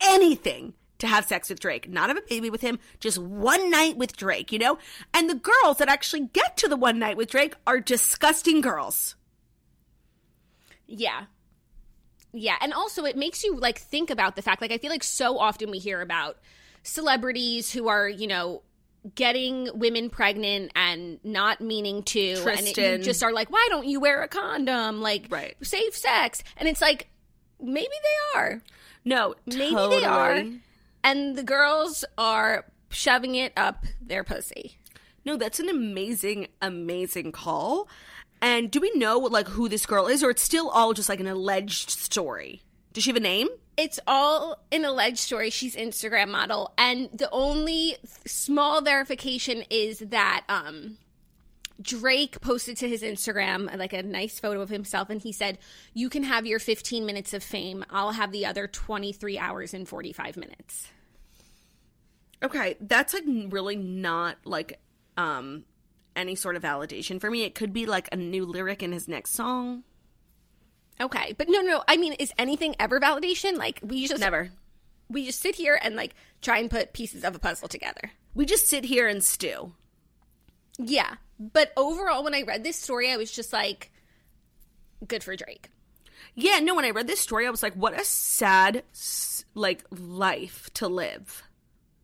[0.00, 3.96] anything to have sex with Drake, not have a baby with him, just one night
[3.96, 4.78] with Drake, you know?
[5.12, 9.16] And the girls that actually get to the one night with Drake are disgusting girls.
[10.86, 11.24] Yeah.
[12.32, 12.56] Yeah.
[12.60, 15.38] And also, it makes you like think about the fact, like, I feel like so
[15.38, 16.38] often we hear about
[16.82, 18.62] celebrities who are, you know,
[19.14, 22.34] getting women pregnant and not meaning to.
[22.46, 25.00] And it, you just are like, why don't you wear a condom?
[25.00, 25.56] Like, Right.
[25.62, 26.42] safe sex.
[26.56, 27.08] And it's like,
[27.60, 28.62] maybe they are.
[29.04, 30.00] No, Maybe totally.
[30.00, 30.44] they are.
[31.02, 34.78] And the girls are shoving it up their pussy.
[35.24, 37.88] No, that's an amazing, amazing call.
[38.42, 41.20] And do we know like who this girl is, or it's still all just like
[41.20, 42.62] an alleged story?
[42.92, 43.48] Does she have a name?
[43.76, 45.50] It's all an alleged story.
[45.50, 50.98] She's Instagram model, and the only small verification is that um,
[51.80, 55.58] Drake posted to his Instagram like a nice photo of himself, and he said,
[55.94, 57.84] "You can have your 15 minutes of fame.
[57.90, 60.88] I'll have the other 23 hours and 45 minutes."
[62.42, 64.80] Okay, that's like really not like
[65.16, 65.64] um
[66.16, 67.44] any sort of validation for me.
[67.44, 69.84] It could be like a new lyric in his next song.
[71.00, 71.82] Okay, but no, no.
[71.88, 73.56] I mean, is anything ever validation?
[73.56, 74.50] Like we just Never.
[75.08, 78.12] we just sit here and like try and put pieces of a puzzle together.
[78.34, 79.72] We just sit here and stew.
[80.78, 81.16] Yeah.
[81.40, 83.90] But overall, when I read this story, I was just like,
[85.08, 85.70] good for Drake.
[86.34, 88.84] Yeah, no, when I read this story, I was like, what a sad,
[89.54, 91.42] like, life to live.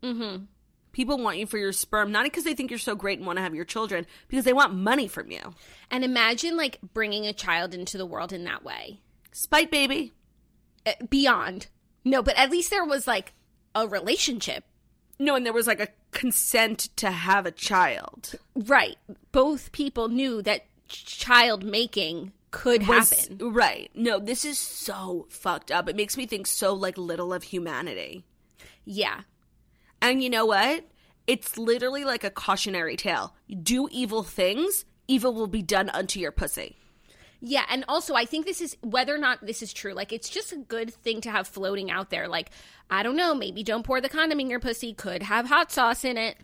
[0.01, 0.45] Mm-hmm.
[0.91, 3.37] People want you for your sperm, not because they think you're so great and want
[3.37, 5.53] to have your children, because they want money from you.
[5.91, 9.01] And imagine like bringing a child into the world in that way.
[9.31, 10.13] Spite baby.
[10.87, 11.67] Uh, beyond.
[12.03, 13.33] No, but at least there was like
[13.75, 14.63] a relationship
[15.19, 18.35] No, and there was like a consent to have a child.
[18.55, 18.97] Right.
[19.31, 23.51] Both people knew that child making could Was- happen.
[23.53, 23.89] Right.
[23.95, 25.89] No, this is so fucked up.
[25.89, 28.23] It makes me think so like little of humanity.
[28.85, 29.21] Yeah.
[30.01, 30.85] And you know what?
[31.25, 33.35] It's literally like a cautionary tale.
[33.63, 36.77] Do evil things, evil will be done unto your pussy.
[37.39, 40.29] Yeah, and also I think this is whether or not this is true, like it's
[40.29, 42.27] just a good thing to have floating out there.
[42.27, 42.49] Like,
[42.89, 46.03] I don't know, maybe don't pour the condom in your pussy, could have hot sauce
[46.03, 46.37] in it.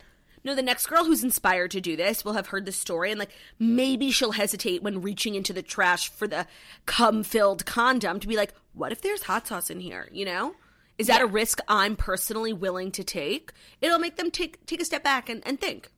[0.43, 3.17] No, the next girl who's inspired to do this will have heard the story and
[3.17, 6.45] like maybe she'll hesitate when reaching into the trash for the
[6.85, 10.09] cum filled condom to be like, what if there's hot sauce in here?
[10.11, 10.55] You know?
[10.97, 13.51] Is that a risk I'm personally willing to take?
[13.81, 15.89] It'll make them take take a step back and, and think.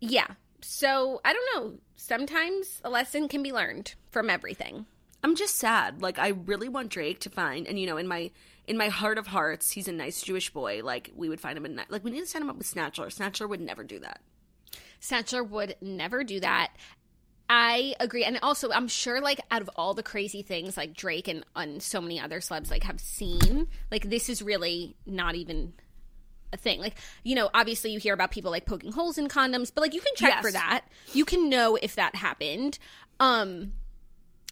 [0.00, 0.28] Yeah.
[0.62, 1.78] So I don't know.
[1.96, 4.86] Sometimes a lesson can be learned from everything.
[5.22, 6.02] I'm just sad.
[6.02, 8.30] Like I really want Drake to find and you know, in my
[8.66, 10.82] in my heart of hearts, he's a nice Jewish boy.
[10.82, 13.06] Like we would find him a like we need to sign him up with Snatchler.
[13.06, 14.20] Snatchler would never do that.
[15.00, 16.72] Snatcher would never do that.
[17.52, 18.22] I agree.
[18.22, 21.82] And also, I'm sure, like, out of all the crazy things, like Drake and, and
[21.82, 25.72] so many other celebs, like, have seen, like, this is really not even
[26.56, 26.80] thing.
[26.80, 29.94] Like, you know, obviously you hear about people, like, poking holes in condoms, but, like,
[29.94, 30.42] you can check Yes.
[30.44, 30.84] for that.
[31.12, 32.78] You can know if that happened.
[33.18, 33.72] Um,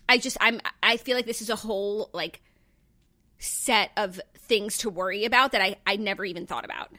[0.09, 2.41] I just, I'm, I feel like this is a whole, like,
[3.39, 6.91] set of things to worry about that I, I never even thought about.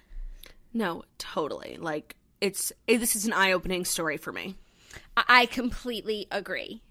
[0.74, 1.78] No, totally.
[1.80, 4.56] Like it's eh, this is an eye-opening story for me.
[5.18, 6.82] I I completely agree.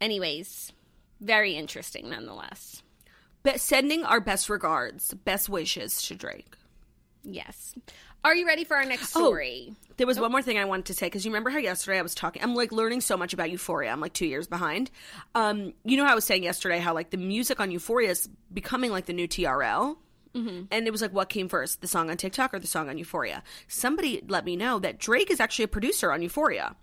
[0.00, 0.72] Anyways,
[1.20, 2.82] very interesting nonetheless.
[3.42, 6.54] But sending our best regards, best wishes to Drake.
[7.30, 7.74] Yes.
[8.24, 9.20] Are you ready for our next Oh.
[9.26, 9.74] story?
[9.96, 12.02] There was one more thing I wanted to say because you remember how yesterday I
[12.02, 12.42] was talking.
[12.42, 13.90] I'm like learning so much about Euphoria.
[13.90, 14.90] I'm like two years behind.
[15.34, 18.28] Um, you know how I was saying yesterday how like the music on Euphoria is
[18.52, 19.96] becoming like the new TRL.
[20.34, 20.64] Mm-hmm.
[20.70, 22.98] And it was like, what came first, the song on TikTok or the song on
[22.98, 23.42] Euphoria?
[23.66, 26.76] Somebody let me know that Drake is actually a producer on Euphoria,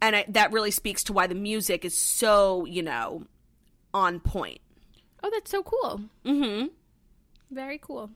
[0.00, 3.24] and I, that really speaks to why the music is so you know
[3.94, 4.60] on point.
[5.22, 6.00] Oh, that's so cool.
[6.24, 6.66] Mm-hmm.
[7.50, 8.10] Very cool.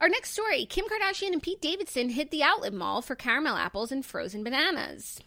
[0.00, 3.92] Our next story Kim Kardashian and Pete Davidson hit the outlet mall for caramel apples
[3.92, 5.20] and frozen bananas.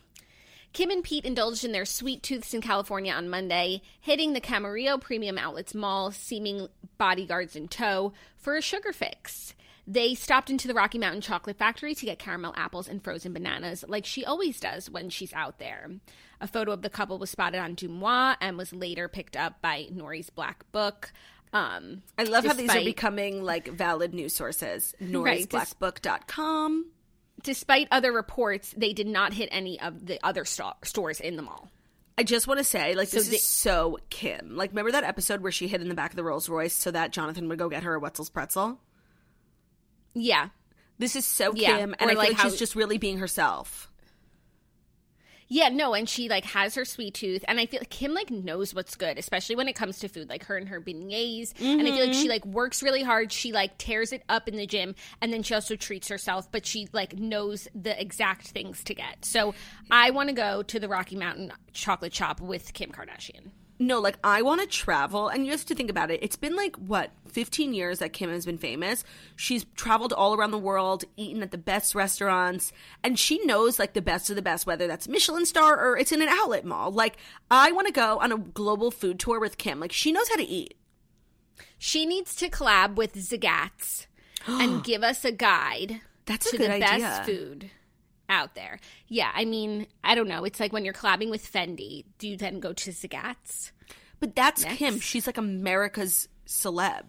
[0.73, 4.99] Kim and Pete indulged in their sweet tooths in California on Monday, hitting the Camarillo
[4.99, 9.53] Premium Outlets Mall, seeming bodyguards in tow, for a sugar fix.
[9.86, 13.86] They stopped into the Rocky Mountain Chocolate Factory to get caramel apples and frozen bananas,
[13.88, 15.91] like she always does when she's out there.
[16.41, 19.88] A photo of the couple was spotted on DeuxMoi and was later picked up by
[19.91, 21.13] Nori's Black Book.
[21.54, 24.94] Um, I love how these are becoming like valid news sources.
[25.00, 26.88] Right, just- NorisBlackBook.com.
[27.44, 31.42] Despite other reports, they did not hit any of the other sto- stores in the
[31.42, 31.70] mall.
[32.18, 34.56] I just want to say, like, this they- is so Kim.
[34.56, 36.92] Like, remember that episode where she hid in the back of the Rolls Royce so
[36.92, 38.80] that Jonathan would go get her a Wetzel's pretzel?
[40.13, 40.50] Yeah,
[41.00, 43.00] This is so Yeah, Kim, or and I feel like like, how- she's just really
[43.00, 43.92] being herself.
[45.54, 48.32] Yeah, no, and she like has her sweet tooth, and I feel like Kim like
[48.32, 50.28] knows what's good, especially when it comes to food.
[50.28, 52.30] Like her and her beignets, and I feel like she mm-hmm.
[52.30, 53.32] like works really hard.
[53.32, 56.66] She like tears it up in the gym, and then she also treats herself, but
[56.66, 59.26] she like knows the exact things to get.
[59.26, 59.54] So
[59.92, 63.52] I want to go to the Rocky Mountain Chocolate Shop with Kim Kardashian.
[63.84, 66.22] No, like, I want to travel, and you have to think about it.
[66.24, 69.04] It's been like, what, 15 years that Kim has been famous.
[69.36, 72.72] She's traveled all around the world, eaten at the best restaurants,
[73.04, 76.13] and she knows, like, the best of the best, whether that's Michelin star or it's
[76.13, 76.91] in an outlet mall.
[76.91, 77.17] Like,
[77.52, 79.82] I want to go on a global food tour with Kim.
[79.82, 80.76] Like, she knows how to eat.
[81.78, 84.08] She needs to collab with Zagat's
[84.48, 87.00] and give us a guide That's a to good the idea.
[87.00, 87.69] best food
[88.30, 88.80] out there.
[89.10, 90.46] Yeah, I mean, I don't know.
[90.46, 93.72] It's like when you're collabing with Fendi, do you then go to Zagat's?
[94.23, 94.77] But that's Next.
[94.77, 94.99] Kim.
[95.01, 97.03] She's like America's celeb.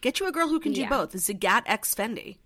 [0.00, 0.88] Get you a girl who can do Yeah.
[0.88, 1.12] both.
[1.12, 2.38] Zagat X Fendi.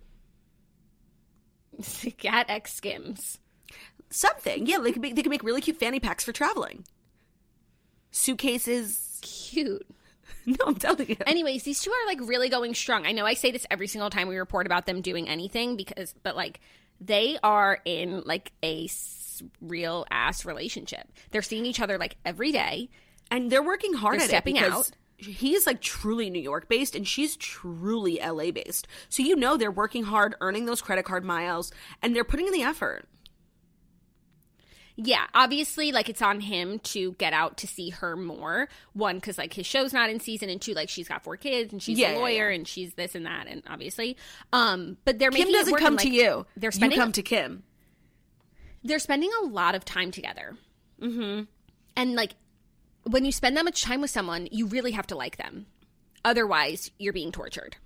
[1.80, 3.38] Zagat X Skims.
[4.10, 4.66] Something.
[4.66, 6.84] Yeah, they could, make, they could make really cute fanny packs for traveling.
[8.10, 9.18] Suitcases.
[9.22, 9.86] Cute.
[10.46, 11.16] No, I'm telling you.
[11.26, 13.06] Anyways, these two are like really going strong.
[13.06, 16.14] I know I say this every single time we report about them doing anything because,
[16.22, 16.60] but like,
[17.00, 21.10] they are in like a s- real ass relationship.
[21.30, 22.90] They're seeing each other like every day.
[23.30, 24.96] And they're working hard They're at stepping it because out.
[25.16, 28.86] he is like truly New York based and she's truly LA based.
[29.08, 31.72] So you know they're working hard, earning those credit card miles,
[32.02, 33.08] and they're putting in the effort.
[34.96, 38.68] Yeah, obviously, like it's on him to get out to see her more.
[38.92, 41.72] One, because like his show's not in season, and two, like she's got four kids
[41.72, 44.16] and she's Yeah, a yeah, lawyer and she's this and that, and obviously,
[44.52, 46.46] um, but they're Kim making it doesn't come and, to you.
[46.56, 47.64] They're you spending come to Kim.
[48.84, 50.56] they're spending a lot of time together.
[51.02, 51.44] Mm-hmm.
[51.96, 52.34] And like
[53.04, 55.66] when you spend that much time with someone, you really have to like them.
[56.24, 57.76] Otherwise, you're being tortured.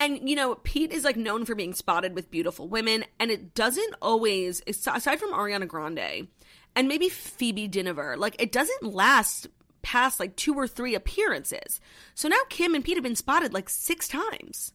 [0.00, 3.54] And you know, Pete is like known for being spotted with beautiful women, and it
[3.54, 6.28] doesn't always, aside from Ariana Grande
[6.76, 9.46] and maybe Phoebe Dynevor, like it doesn't last
[9.82, 11.80] past like two or three appearances.
[12.14, 14.72] So now Kim and Pete have been spotted like six times.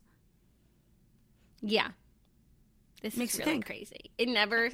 [1.61, 1.89] Yeah.
[3.01, 3.65] This Makes really think.
[3.65, 4.11] crazy.
[4.17, 4.69] It never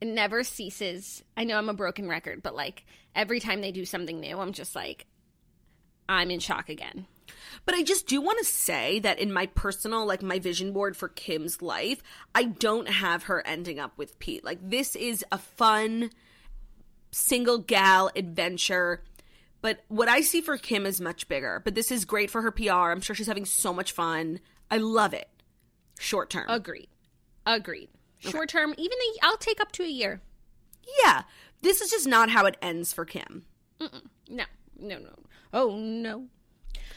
[0.00, 1.22] it never ceases.
[1.36, 2.84] I know I'm a broken record, but like
[3.14, 5.06] every time they do something new, I'm just like
[6.08, 7.06] I'm in shock again.
[7.64, 10.96] But I just do want to say that in my personal, like my vision board
[10.96, 12.02] for Kim's life,
[12.34, 14.44] I don't have her ending up with Pete.
[14.44, 16.10] Like, this is a fun
[17.10, 19.02] single gal adventure.
[19.60, 21.60] But what I see for Kim is much bigger.
[21.64, 22.90] But this is great for her PR.
[22.90, 24.40] I'm sure she's having so much fun.
[24.70, 25.28] I love it.
[25.98, 26.46] Short term.
[26.48, 26.88] Agreed.
[27.46, 27.90] Agreed.
[28.18, 30.20] Short term, even a, I'll take up to a year.
[31.02, 31.22] yeah.
[31.62, 33.44] This is just not how it ends for Kim.
[33.80, 34.44] No,
[34.78, 35.14] no, no.
[35.52, 36.26] Oh no.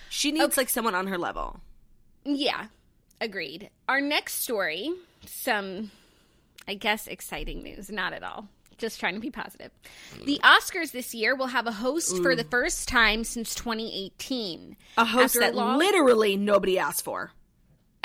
[0.10, 1.60] She needs like someone on her level.
[2.24, 2.68] Yeah,
[3.22, 3.70] agreed.
[3.90, 4.92] Our next story,
[5.26, 5.92] some,
[6.68, 7.90] I guess, exciting news.
[7.90, 8.48] Not at all.
[8.78, 9.72] Just trying to be positive.
[10.26, 14.76] The Oscars this year will have a host for the first time since 2018.
[14.98, 17.32] A host After that long- literally nobody asked for.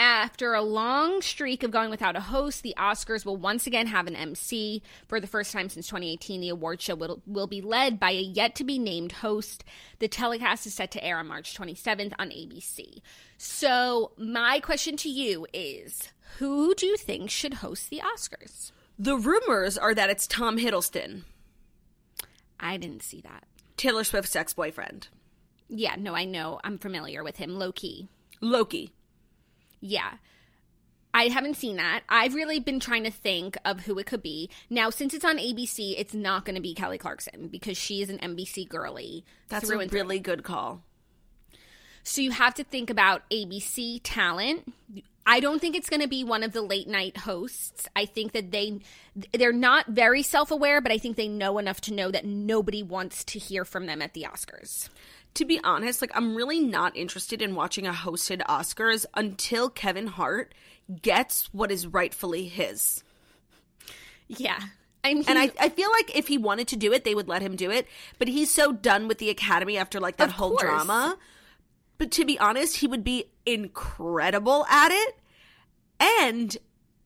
[0.01, 4.07] After a long streak of going without a host, the Oscars will once again have
[4.07, 4.83] an MC.
[5.09, 8.21] For the first time since 2018, the award show will, will be led by a
[8.23, 9.63] yet to be named host.
[9.99, 13.03] The telecast is set to air on March 27th on ABC.
[13.37, 18.73] So, my question to you is who do you think should host the Oscars?
[18.99, 21.25] The rumors are that it's Tom Hiddleston,
[22.59, 23.45] I didn't see that.
[23.77, 25.09] Taylor Swift's ex boyfriend.
[25.69, 26.59] Yeah, no, I know.
[26.65, 27.59] I'm familiar with him.
[27.59, 28.09] Low key.
[28.41, 28.95] Loki.
[29.81, 30.15] Yeah.
[31.13, 32.03] I haven't seen that.
[32.09, 34.49] I've really been trying to think of who it could be.
[34.69, 38.11] Now, since it's on ABC, it's not going to be Kelly Clarkson because she is
[38.11, 39.25] an NBC girly.
[39.49, 39.89] That's a through.
[39.89, 40.83] really good call.
[42.05, 44.73] So you have to think about ABC talent.
[45.27, 47.89] I don't think it's going to be one of the late night hosts.
[47.95, 48.81] I think that they
[49.33, 53.23] they're not very self-aware, but I think they know enough to know that nobody wants
[53.25, 54.89] to hear from them at the Oscars.
[55.35, 60.09] To be honest, like I'm really not interested in watching a hosted Oscars until Kevin
[60.09, 60.55] Hart
[61.03, 63.05] gets what is rightfully his.
[64.29, 64.59] Yeah.
[65.03, 67.29] I mean, And I, I feel like if he wanted to do it, they would
[67.29, 67.87] let him do it.
[68.19, 70.63] But he's so done with the Academy after like that whole course.
[70.63, 71.17] drama.
[71.97, 75.17] But to be honest, he would be incredible at it.
[76.01, 76.57] And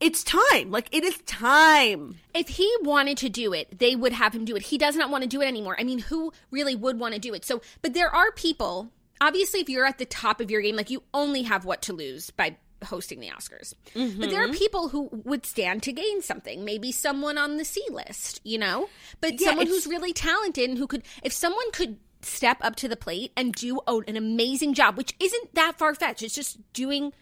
[0.00, 0.70] it's time.
[0.70, 2.16] Like it is time.
[2.34, 4.62] if he wanted to do it, they would have him do it.
[4.62, 5.76] He does not want to do it anymore.
[5.78, 7.44] I mean, who really would want to do it?
[7.44, 8.90] So, but there are people,
[9.20, 11.92] obviously, if you're at the top of your game, like you only have what to
[11.92, 13.74] lose by hosting the Oscars.
[14.20, 14.56] But there are mm-hmm.
[14.56, 16.64] people who would stand to gain something.
[16.64, 18.88] Maybe someone on the C list, you know?
[19.20, 22.88] But Yeah, someone who's really talented and who could, if someone could step up to
[22.88, 27.12] the plate and do an amazing job, which isn't that far fetched, it's just doing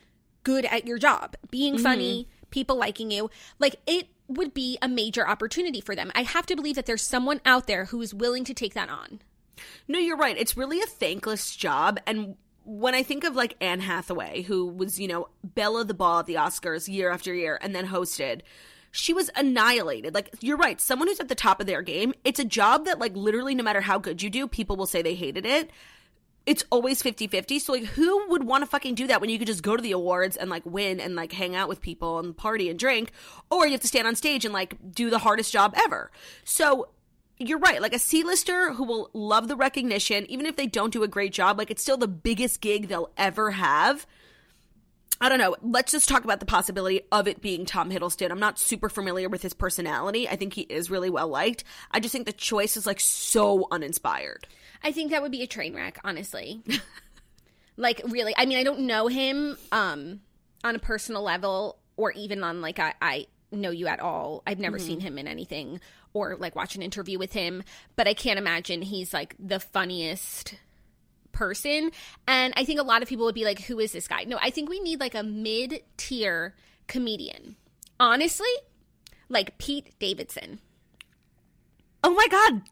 [0.45, 2.42] good at your job, being funny, mm-hmm.
[2.53, 3.31] People liking you.
[3.59, 6.13] Like it would be a major opportunity for them.
[6.15, 8.89] I have to believe that there's someone out there who is willing to take that
[8.89, 9.21] on.
[9.89, 10.39] No, you're right.
[10.39, 11.99] It's really a thankless job.
[12.07, 16.21] And when I think of like Anne Hathaway, who was, you know, Bella the Ball
[16.21, 18.43] at the Oscars year after year and then hosted,
[18.93, 20.15] she was annihilated.
[20.15, 20.81] Like, you're right.
[20.81, 23.65] Someone who's at the top of their game, it's a job that, like, literally, no
[23.65, 25.71] matter how good you do, people will say they hated it.
[26.45, 27.59] It's always 50 50.
[27.59, 29.83] So, like, who would want to fucking do that when you could just go to
[29.83, 33.13] the awards and, like, win and, like, hang out with people and party and drink?
[33.51, 36.11] Or you have to stand on stage and, like, do the hardest job ever.
[36.45, 36.89] So,
[37.39, 37.81] you're right.
[37.83, 41.33] Like a C-lister who will love the recognition, even if they don't do a great
[41.33, 44.07] job, like it's still the biggest gig they'll ever have.
[45.23, 45.55] I don't know.
[45.63, 48.33] Let's just talk about the possibility of it being Tom Hiddleston.
[48.33, 50.29] I'm not super familiar with his personality.
[50.29, 51.63] I think he is really well liked.
[51.93, 54.49] I just think the choice is like so uninspired.
[54.83, 56.61] I think that would be a train wreck, honestly.
[57.77, 58.35] like really.
[58.37, 60.23] I mean, I don't know him um
[60.65, 64.43] on a personal level or even on like I, I know you at all.
[64.45, 65.81] I've never seen him in anything
[66.15, 67.63] or like watch an interview with him,
[67.95, 70.57] but I can't imagine he's like the funniest
[71.33, 71.91] person.
[72.27, 74.25] And I think a lot of people would be like, who is this guy?
[74.25, 76.55] No, I think we need like a mid tier
[76.87, 77.57] comedian.
[77.99, 78.53] Honestly,
[79.29, 80.61] like Pete Davidson.
[82.05, 82.63] Oh my god.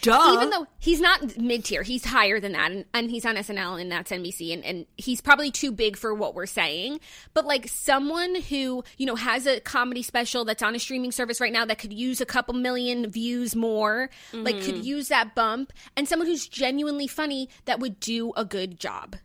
[0.00, 0.32] Duh.
[0.34, 3.80] Even though he's not mid tier, he's higher than that, and, and he's on SNL
[3.80, 7.00] and that's NBC, and, and he's probably too big for what we're saying.
[7.34, 11.40] But like someone who you know has a comedy special that's on a streaming service
[11.40, 14.84] right now that could use a couple million views more, like could mm-hmm.
[14.84, 19.16] use that bump, and someone who's genuinely funny that would do a good job.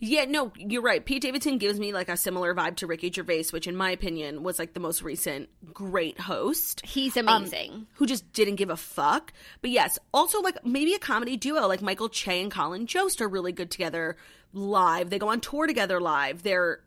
[0.00, 1.04] Yeah, no, you're right.
[1.04, 4.44] Pete Davidson gives me like a similar vibe to Ricky Gervais, which in my opinion
[4.44, 6.84] was like the most recent great host.
[6.86, 7.86] He's um, amazing.
[7.94, 9.32] who just didn't give a fuck.
[9.60, 13.28] But yes, also like maybe a comedy duo like Michael Che and Colin Jost are
[13.28, 14.16] really good together
[14.52, 15.10] live.
[15.10, 16.42] They go on tour together live.
[16.44, 16.80] They're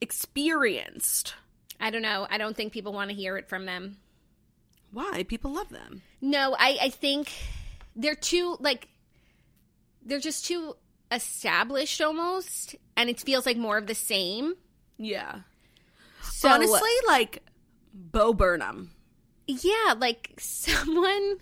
[0.00, 1.34] experienced.
[1.80, 2.26] I don't know.
[2.28, 3.96] I don't think people want to hear it from them.
[4.92, 5.22] Why?
[5.22, 6.02] People love them.
[6.20, 7.32] No, I, I think
[7.96, 8.88] they're too like
[10.04, 10.76] they're just too
[11.10, 14.54] established almost, and it feels like more of the same.
[14.98, 15.40] Yeah.
[16.22, 17.42] So Honestly, like
[17.94, 18.90] Bo Burnham.
[19.46, 21.36] yeah, like someone,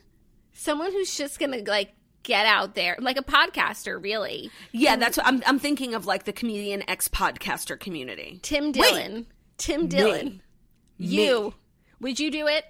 [0.53, 1.93] someone who's just gonna like
[2.23, 4.51] get out there, like a podcaster, really.
[4.73, 5.43] Yeah, that's what I'm.
[5.47, 8.41] I'm thinking of like the comedian ex podcaster community.
[8.43, 8.75] Tim Wait.
[8.75, 9.27] Dillon.
[9.59, 10.43] Tim Dillon.
[10.99, 11.55] You Me.
[12.01, 12.64] would you do it?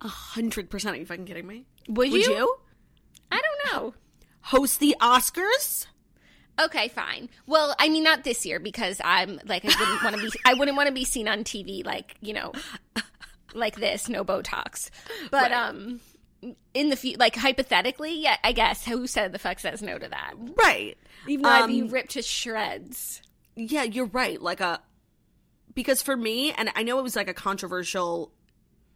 [0.00, 0.96] A hundred percent.
[0.96, 1.64] Are you fucking kidding me?
[1.88, 2.32] Would, Would you?
[2.32, 2.56] you
[3.32, 3.94] I don't know.
[4.46, 5.86] Host the Oscars?
[6.58, 7.28] Okay, fine.
[7.46, 10.30] Well, I mean, not this year because I'm like I wouldn't want to be.
[10.46, 12.52] I wouldn't want to be seen on TV like you know,
[13.54, 14.88] like this, no Botox.
[15.30, 15.52] But Right.
[15.52, 16.00] um,
[16.74, 20.08] in the future, like hypothetically, yeah, I guess who said the fuck says no to
[20.08, 20.32] that?
[20.56, 20.96] Right.
[21.28, 23.20] Even though I'd be Um, ripped to shreds.
[23.54, 24.40] Yeah, you're right.
[24.40, 24.80] Like a
[25.74, 28.32] because for me, and I know it was like a controversial,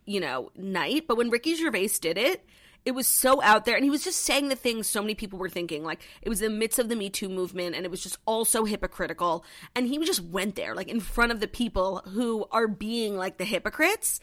[0.06, 2.42] you know, night, but when Ricky Gervais did it,
[2.84, 5.38] it was so out there, and he was just saying the things so many people
[5.38, 5.84] were thinking.
[5.84, 8.18] Like it was in the midst of the Me Too movement, and it was just
[8.26, 9.44] all so hypocritical.
[9.76, 13.36] And he just went there, like in front of the people who are being like
[13.38, 14.20] the hypocrites,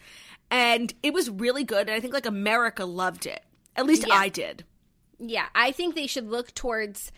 [0.50, 1.88] and it was really good.
[1.88, 3.42] And I think like America loved it.
[3.76, 4.14] At least Yeah.
[4.14, 4.64] I did.
[5.20, 7.10] Yeah, I think they should look towards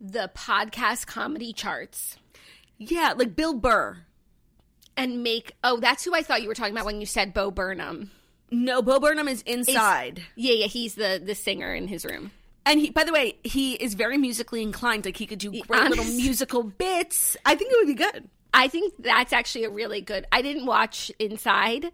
[0.00, 2.16] the podcast comedy charts
[2.78, 3.98] Yeah, like Bill Burr.
[4.96, 5.52] and make.
[5.62, 8.10] Oh, that's who I thought you were talking about when you said Bo Burnham.
[8.50, 10.22] No, Bo Burnham is inside.
[10.34, 12.32] Yeah, yeah, he's the the singer in his room.
[12.66, 15.04] And he, by the way, he is very musically inclined.
[15.04, 17.36] Like he could do great little musical bits.
[17.44, 18.28] I think it would be good.
[18.52, 20.26] I think that's actually a really good.
[20.32, 21.86] I didn't watch Inside,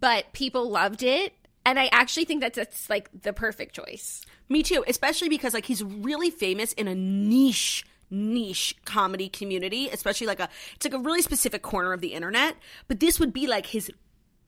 [0.00, 1.34] but people loved it,
[1.64, 4.24] and I actually think that's that's like the perfect choice.
[4.48, 10.26] Me too, especially because like he's really famous in a niche niche comedy community, especially
[10.26, 12.56] like a it's like a really specific corner of the internet.
[12.88, 13.90] But this would be like his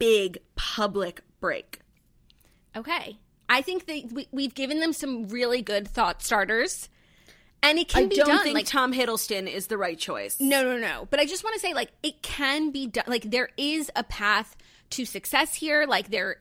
[0.00, 1.78] big public break.
[2.76, 6.88] Okay, I think that we, we've given them some really good thought starters,
[7.62, 8.42] and it can I be don't done.
[8.42, 10.40] think like Tom Hiddleston is the right choice.
[10.40, 11.06] no, no, no.
[11.10, 13.04] But I just want to say, like, it can be done.
[13.06, 14.56] Like, there is a path
[14.90, 15.86] to success here.
[15.88, 16.36] Like, there.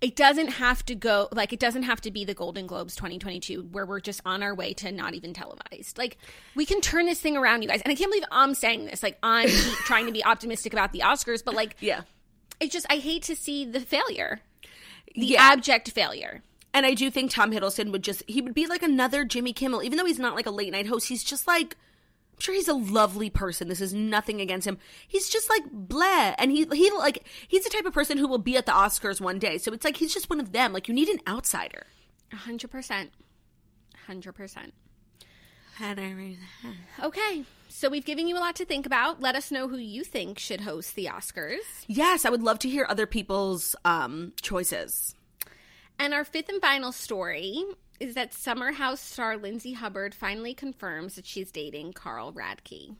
[0.00, 3.68] It doesn't have to go like it doesn't have to be the Golden Globes 2022
[3.70, 5.96] where we're just on our way to not even televised.
[5.96, 6.18] Like
[6.56, 7.82] we can turn this thing around, you guys.
[7.82, 9.00] And I can't believe I'm saying this.
[9.00, 9.48] Like I'm
[9.86, 12.00] trying to be optimistic about the Oscars, but like Yeah.
[12.62, 14.40] It's just I hate to see the failure,
[15.14, 15.42] the Yeah.
[15.42, 16.42] abject failure.
[16.74, 19.82] And I do think Tom Hiddleston would just he would be like another Jimmy Kimmel,
[19.82, 21.08] even though he's not like a late night host.
[21.08, 21.76] He's just like
[22.34, 23.68] I'm sure he's a lovely person.
[23.68, 24.78] This is nothing against him.
[25.06, 28.38] He's just like bleh, and he he like he's the type of person who will
[28.38, 29.58] be at the Oscars one day.
[29.58, 30.72] So it's like he's just one of them.
[30.72, 31.86] Like you need an outsider.
[32.32, 33.10] A hundred percent,
[34.06, 34.72] hundred percent.
[37.02, 39.20] Okay, so we've given you a lot to think about.
[39.20, 41.84] Let us know who you think should host the Oscars.
[41.86, 45.14] Yes, I would love to hear other people's um choices.
[45.98, 47.64] And our fifth and final story
[48.00, 52.96] is that Summer House star Lindsay Hubbard finally confirms that she's dating Carl Radke.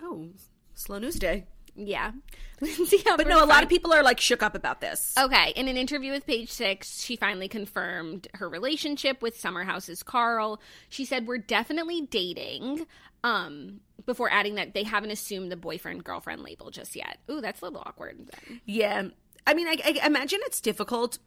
[0.00, 0.28] Oh,
[0.74, 1.46] slow news day.
[1.74, 2.12] Yeah,
[2.60, 3.26] Lindsay Hubbard.
[3.26, 5.12] But no, a lot of people are like shook up about this.
[5.18, 10.02] Okay, in an interview with Page Six, she finally confirmed her relationship with Summer House's
[10.02, 10.60] Carl.
[10.88, 12.86] She said, "We're definitely dating."
[13.26, 17.18] Um, before adding that they haven't assumed the boyfriend girlfriend label just yet.
[17.30, 18.18] Ooh, that's a little awkward.
[18.46, 18.60] Then.
[18.64, 19.08] Yeah.
[19.46, 21.18] I mean, I, I imagine it's difficult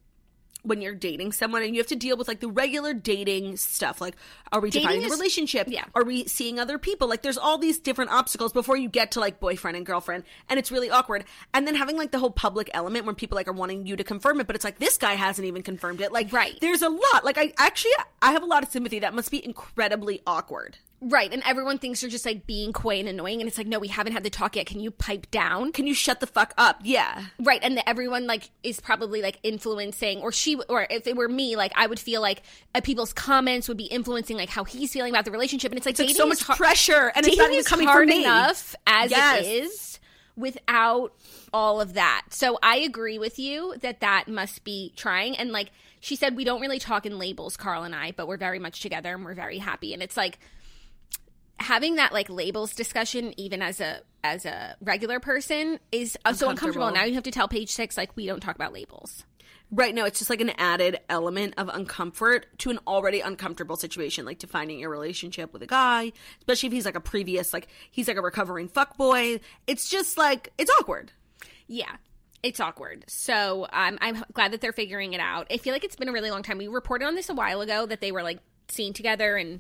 [0.64, 4.02] when you're dating someone and you have to deal with like the regular dating stuff.
[4.02, 4.16] Like,
[4.52, 5.68] are we Dating defining is- the relationship?
[5.70, 5.86] yeah.
[5.96, 7.08] Are we seeing other people?
[7.08, 10.24] Like, there's all these different obstacles before you get to like boyfriend and girlfriend.
[10.50, 11.24] And it's really awkward.
[11.54, 14.04] And then having like the whole public element when people like are wanting you to
[14.04, 16.12] confirm it, but it's like this guy hasn't even confirmed it.
[16.14, 16.58] Like, Right.
[16.62, 17.24] There's a lot.
[17.26, 17.92] Like, I actually,
[18.22, 19.00] I have a lot of sympathy.
[19.00, 20.78] That must be incredibly awkward.
[21.02, 23.80] Right, and everyone thinks you're just like being coy and annoying, and it's like, no,
[23.80, 24.66] we haven't had the talk yet.
[24.66, 25.72] Can you pipe down?
[25.72, 26.82] Can you shut the fuck up?
[26.84, 27.26] Yeah.
[27.40, 31.30] Right, and the, everyone like is probably like influencing, or she, or if it were
[31.30, 32.42] me, like I would feel like
[32.76, 35.86] uh, people's comments would be influencing like how he's feeling about the relationship, and it's
[35.86, 38.24] like, It's like so much pressure and it's not even coming hard from me.
[38.26, 39.46] enough as Yes.
[39.46, 40.00] it is
[40.36, 41.14] without
[41.54, 42.26] all of that.
[42.30, 45.36] So I agree with you that that must be trying.
[45.38, 48.38] And like she said, we don't really talk in labels, Carl and I, but we're
[48.38, 49.94] very much together and we're very happy.
[49.94, 50.40] And it's like
[51.60, 56.50] having that like labels discussion, even as a as a regular person, is uh, so
[56.50, 56.88] uncomfortable.
[56.88, 56.92] Uncomfortable.
[56.92, 59.24] Now you have to tell page six like we don't talk about labels.
[59.72, 59.94] Right.
[59.94, 64.40] No, it's just like an added element of uncomfort to an already uncomfortable situation, like
[64.40, 68.18] defining your relationship with a guy, especially if he's like a previous, like he's like
[68.18, 71.12] a recovering fuck boy It's just like, it's awkward.
[71.68, 71.98] Yeah.
[72.42, 73.06] It's awkward.
[73.08, 75.46] So um, I'm glad that they're figuring it out.
[75.52, 76.58] I feel like it's been a really long time.
[76.58, 78.40] We reported on this a while ago that they were like
[78.70, 79.60] seen together and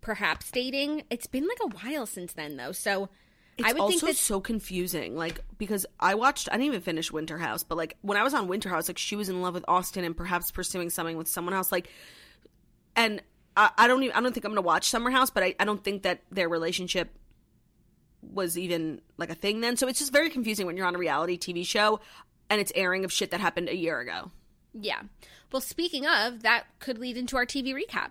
[0.00, 1.04] perhaps dating.
[1.10, 2.72] It's been like a while since then, though.
[2.72, 3.08] So
[3.56, 6.48] It's I would also think that so confusing, like because I watched.
[6.50, 8.98] I didn't even finish Winter House, but like when I was on Winter House, like
[8.98, 11.72] she was in love with Austin and perhaps pursuing something with someone else.
[11.72, 11.88] Like,
[12.96, 13.22] and
[13.56, 14.16] I, I don't even.
[14.16, 16.48] I don't think I'm gonna watch Summer House, but I, I don't think that their
[16.48, 17.10] relationship
[18.22, 19.76] was even like a thing then.
[19.76, 22.00] So it's just very confusing when you're on a reality TV show
[22.50, 24.30] and it's airing of shit that happened a year ago.
[24.74, 25.02] yeah.
[25.50, 28.10] Well, speaking of, that could lead into our TV recap.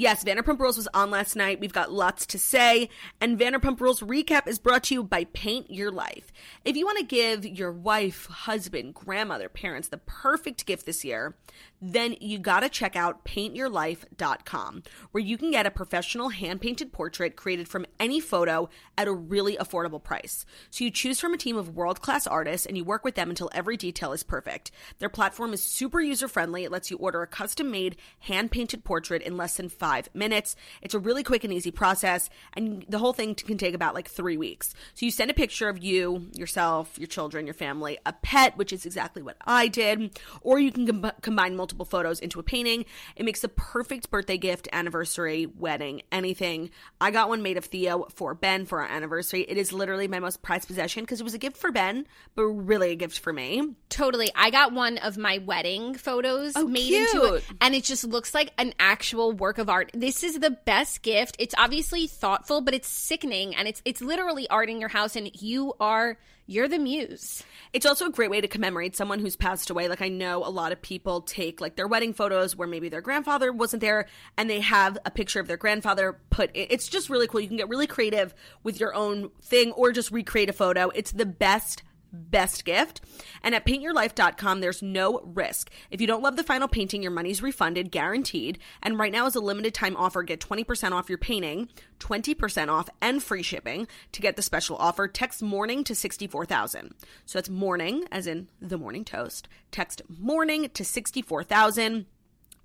[0.00, 1.60] Yes, Vanderpump Rules was on last night.
[1.60, 2.88] We've got lots to say.
[3.20, 6.32] And Vanderpump Rules recap is brought to you by Paint Your Life.
[6.64, 11.36] If you want to give your wife, husband, grandmother, parents the perfect gift this year,
[11.80, 16.92] then you got to check out paintyourlife.com, where you can get a professional hand painted
[16.92, 18.68] portrait created from any photo
[18.98, 20.44] at a really affordable price.
[20.70, 23.30] So you choose from a team of world class artists and you work with them
[23.30, 24.70] until every detail is perfect.
[24.98, 26.64] Their platform is super user friendly.
[26.64, 30.56] It lets you order a custom made hand painted portrait in less than five minutes.
[30.82, 34.08] It's a really quick and easy process, and the whole thing can take about like
[34.08, 34.74] three weeks.
[34.94, 38.72] So you send a picture of you, yourself, your children, your family, a pet, which
[38.72, 42.84] is exactly what I did, or you can com- combine multiple photos into a painting.
[43.16, 46.70] It makes the perfect birthday gift, anniversary, wedding, anything.
[47.00, 49.42] I got one made of Theo for Ben for our anniversary.
[49.42, 52.44] It is literally my most prized possession because it was a gift for Ben, but
[52.44, 53.74] really a gift for me.
[53.88, 54.30] Totally.
[54.34, 58.34] I got one of my wedding photos oh, made into it, and it just looks
[58.34, 59.90] like an actual work of art.
[59.94, 61.36] This is the best gift.
[61.38, 65.30] It's obviously thoughtful, but it's sickening, and it's it's literally art in your house, and
[65.40, 66.18] you are
[66.50, 67.44] you're the muse.
[67.72, 69.86] It's also a great way to commemorate someone who's passed away.
[69.86, 73.00] Like I know a lot of people take like their wedding photos where maybe their
[73.00, 76.66] grandfather wasn't there and they have a picture of their grandfather put it.
[76.70, 77.40] It's just really cool.
[77.40, 78.34] You can get really creative
[78.64, 80.88] with your own thing or just recreate a photo.
[80.88, 83.00] It's the best best gift.
[83.42, 85.70] And at paintyourlife.com, there's no risk.
[85.90, 88.58] If you don't love the final painting, your money's refunded, guaranteed.
[88.82, 90.22] And right now is a limited time offer.
[90.22, 93.86] Get 20% off your painting, 20% off, and free shipping.
[94.12, 96.94] To get the special offer, text morning to 64,000.
[97.26, 99.48] So that's morning, as in the morning toast.
[99.70, 102.06] Text morning to 64,000.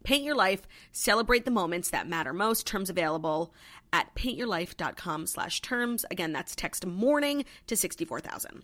[0.06, 0.68] Paint your life.
[0.92, 2.68] Celebrate the moments that matter most.
[2.68, 3.54] Terms available
[3.92, 6.06] at paintyourlife.com slash terms.
[6.12, 8.64] Again, that's text morning to 64,000.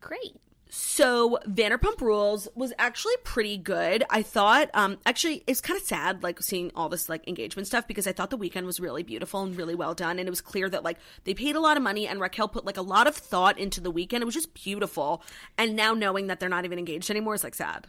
[0.00, 0.36] Great.
[0.68, 4.04] So Vanderpump Rules was actually pretty good.
[4.10, 7.86] I thought, um, actually, it's kind of sad, like seeing all this like engagement stuff
[7.86, 10.40] because I thought the weekend was really beautiful and really well done, and it was
[10.40, 13.06] clear that like they paid a lot of money and Raquel put like a lot
[13.06, 14.22] of thought into the weekend.
[14.22, 15.22] It was just beautiful,
[15.56, 17.86] and now knowing that they're not even engaged anymore is like sad.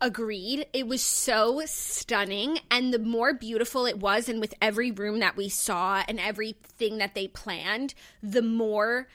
[0.00, 0.66] Agreed.
[0.74, 2.58] It was so stunning.
[2.70, 6.98] And the more beautiful it was, and with every room that we saw and everything
[6.98, 9.08] that they planned, the more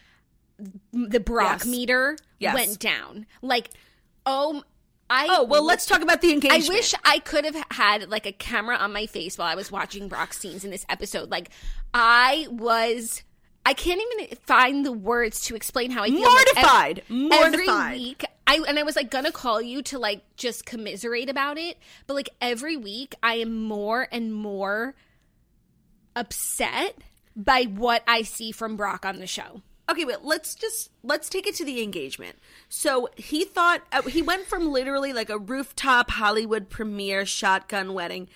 [0.94, 1.66] the Brock Yes.
[1.66, 2.54] meter Yes.
[2.54, 3.26] went down.
[3.42, 3.70] Like,
[4.26, 4.64] oh,
[5.10, 5.28] I.
[5.30, 6.70] Oh well, let's talk about the engagement.
[6.70, 9.72] I wish I could have had like a camera on my face while I was
[9.72, 11.30] watching Brock's scenes in this episode.
[11.30, 11.50] Like,
[11.94, 13.24] I was.
[13.64, 16.22] I can't even find the words to explain how I feel.
[16.22, 17.54] Like, ev- Mortified.
[17.92, 21.58] Every week, I and I was like gonna call you to like just commiserate about
[21.60, 24.96] it, but like every week, I am more and more
[26.16, 26.96] upset
[27.36, 29.62] by what I see from Brock on the show.
[29.92, 32.38] Okay, wait let's just let's take it to the engagement.
[32.70, 38.30] So he thought uh, he went from literally like a rooftop Hollywood premiere shotgun wedding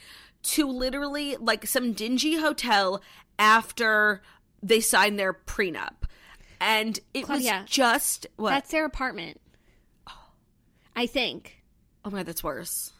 [0.43, 3.01] to literally like some dingy hotel
[3.39, 4.21] after
[4.61, 6.03] they signed their prenup,
[6.59, 8.49] and it Claudia, was just what?
[8.49, 9.39] That's their apartment.
[10.95, 11.61] I think.
[12.03, 12.91] oh my, god, that's worse.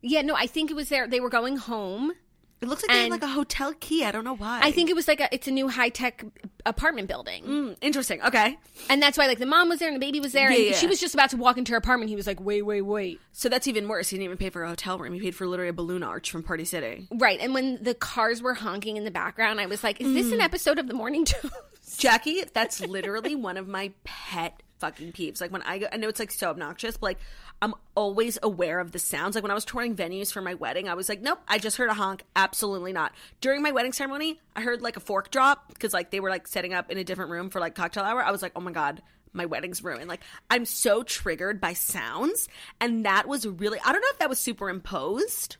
[0.00, 1.06] Yeah, no, I think it was there.
[1.06, 2.12] They were going home.
[2.60, 4.04] It looks like they have like a hotel key.
[4.06, 4.60] I don't know why.
[4.62, 6.24] I think it was like a, it's a new high tech
[6.64, 8.22] apartment building, Mm, interesting.
[8.22, 8.56] Okay,
[8.88, 10.66] and that's why like the mom was there and the baby was there, Yeah, and
[10.68, 10.72] yeah.
[10.76, 12.08] she was just about to walk into her apartment.
[12.08, 14.08] He was like, "Wait, wait, wait!" so that's even worse.
[14.08, 15.12] He didn't even pay for a hotel room.
[15.12, 17.06] He paid for literally a balloon arch from Party City.
[17.12, 20.32] Right, and when the cars were honking in the background, I was like, "Is this
[20.32, 20.44] an Mm.
[20.44, 21.52] episode of the Morning Toast?"
[21.98, 25.40] Jackie, that's literally one of my pet fucking peeves.
[25.40, 27.18] Like when I go, I know it's like so obnoxious, but like
[27.62, 29.34] I'm always aware of the sounds.
[29.34, 31.76] Like when I was touring venues for my wedding, I was like, nope, I just
[31.78, 32.22] heard a honk.
[32.36, 33.12] Absolutely not.
[33.40, 36.46] During my wedding ceremony, I heard like a fork drop because like they were like
[36.46, 38.22] setting up in a different room for like cocktail hour.
[38.22, 39.02] I was like, oh my god.
[39.36, 40.06] My wedding's ruined.
[40.08, 42.46] Like, I'm so triggered by sounds.
[42.80, 45.56] And that was really, I don't know if that was superimposed.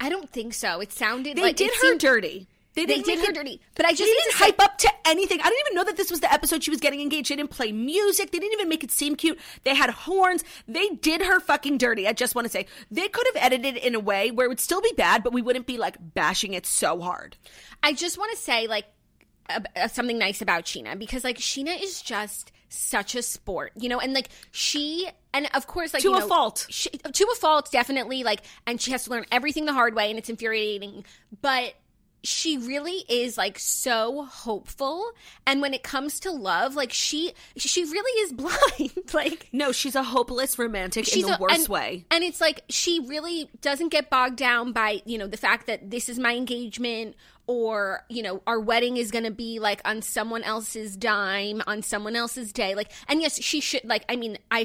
[0.00, 0.80] I don't think so.
[0.80, 2.48] It sounded They like did it her seemed- dirty.
[2.74, 4.78] They didn't did make her it- dirty, but I just they didn't say- hype up
[4.78, 5.40] to anything.
[5.40, 7.30] I didn't even know that this was the episode she was getting engaged.
[7.30, 8.30] They didn't play music.
[8.30, 9.38] They didn't even make it seem cute.
[9.64, 10.42] They had horns.
[10.66, 12.08] They did her fucking dirty.
[12.08, 14.48] I just want to say they could have edited it in a way where it
[14.48, 17.36] would still be bad, but we wouldn't be like bashing it so hard.
[17.82, 18.86] I just want to say like
[19.50, 23.90] uh, uh, something nice about Sheena because like Sheena is just such a sport, you
[23.90, 26.66] know, and like she and of course like To a know, fault.
[26.70, 30.08] she, to a fault definitely like and she has to learn everything the hard way
[30.08, 31.04] and it's infuriating,
[31.42, 31.74] but
[32.24, 35.10] she really is like so hopeful
[35.46, 38.32] and when it comes to love like she she really is
[38.84, 42.04] blind like No, she's a hopeless romantic in she's the a- worst and, way.
[42.10, 45.90] and it's like she really doesn't get bogged down by you know the fact that
[45.90, 47.16] this is my engagement
[47.48, 51.82] or you know our wedding is going to be like on someone else's dime on
[51.82, 54.64] someone else's day like and yes she should like i mean i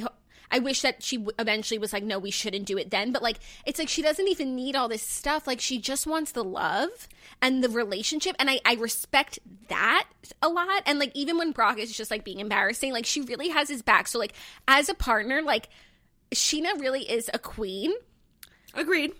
[0.51, 3.11] I wish that she w- eventually was like, no, we shouldn't do it then.
[3.11, 5.47] But like, it's like she doesn't even need all this stuff.
[5.47, 7.07] Like, she just wants the love
[7.41, 8.35] and the relationship.
[8.39, 10.07] And I, I respect that
[10.41, 10.83] a lot.
[10.85, 13.81] And like, even when Brock is just like being embarrassing, like, she really has his
[13.81, 14.07] back.
[14.07, 14.33] So, like,
[14.67, 15.69] as a partner, like,
[16.33, 17.93] Sheena really is a queen.
[18.73, 19.13] Agreed.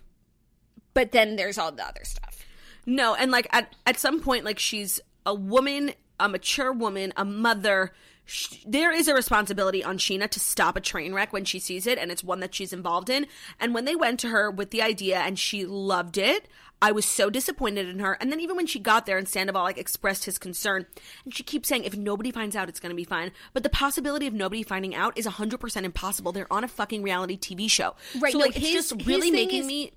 [0.94, 2.44] But then there's all the other stuff.
[2.86, 7.26] No, and like at at some point, like she's a woman, a mature woman, a
[7.26, 7.92] mother.
[8.28, 11.88] Sh- there is a responsibility on Sheena to stop a train wreck when she sees
[11.88, 13.26] it, and it's one that she's involved in.
[13.60, 16.48] And when they went to her with the idea and she loved it,
[16.82, 18.14] I was so disappointed in her.
[18.20, 20.86] And then even when she got there and Sandoval like expressed his concern,
[21.24, 23.32] and she keeps saying, if nobody finds out, it's going to be fine.
[23.54, 26.34] But the possibility of nobody finding out is 100% impossible.
[26.34, 27.96] They're on a fucking reality TV show.
[28.20, 29.92] Right, So no, like, it's just really making is- me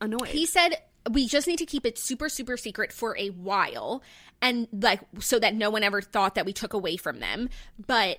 [0.00, 0.28] annoyed.
[0.28, 0.76] He said
[1.10, 4.02] we just need to keep it super super secret for a while
[4.40, 7.48] and like so that no one ever thought that we took away from them.
[7.86, 8.18] But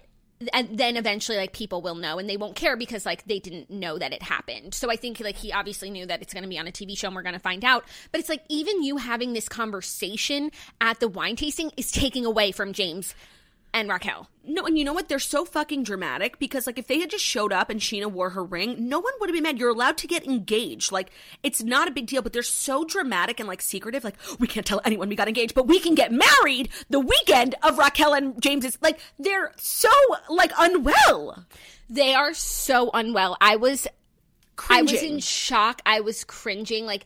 [0.53, 3.69] and then eventually like people will know and they won't care because like they didn't
[3.69, 4.73] know that it happened.
[4.73, 6.97] So i think like he obviously knew that it's going to be on a tv
[6.97, 7.85] show and we're going to find out.
[8.11, 12.51] But it's like even you having this conversation at the wine tasting is taking away
[12.51, 13.15] from james
[13.75, 15.09] and raquel No, and you know what?
[15.09, 18.29] They're so fucking dramatic because, like, if they had just showed up and Sheena wore
[18.31, 19.59] her ring, no one would have been mad.
[19.59, 20.91] You're allowed to get engaged.
[20.91, 21.11] Like,
[21.43, 24.03] it's not a big deal, but they're so dramatic and, like, secretive.
[24.03, 27.55] Like, we can't tell anyone we got engaged, but we can get married the weekend
[27.63, 28.77] of Raquel and James's.
[28.81, 29.89] Like, they're so,
[30.29, 31.45] like, unwell.
[31.89, 33.87] they are so unwell i was
[34.69, 35.81] I was in shock.
[35.85, 36.85] I was cringing.
[36.85, 37.05] Like,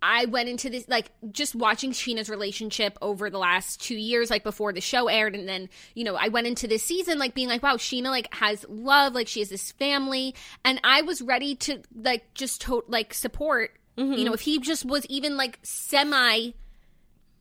[0.00, 4.44] I went into this, like, just watching Sheena's relationship over the last two years, like,
[4.44, 5.34] before the show aired.
[5.34, 8.32] And then, you know, I went into this season, like, being like, wow, Sheena, like,
[8.34, 9.14] has love.
[9.14, 10.34] Like, she has this family.
[10.64, 14.34] And I was ready to, like, just, to- like, support, you know, mm-hmm.
[14.34, 16.50] if he just was even, like, semi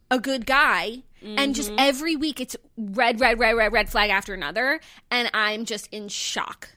[0.09, 1.03] a good guy.
[1.23, 1.79] And just mm-hmm.
[1.79, 4.79] every week it's red, red, red, red, red flag after another.
[5.09, 6.69] And I'm just in shock.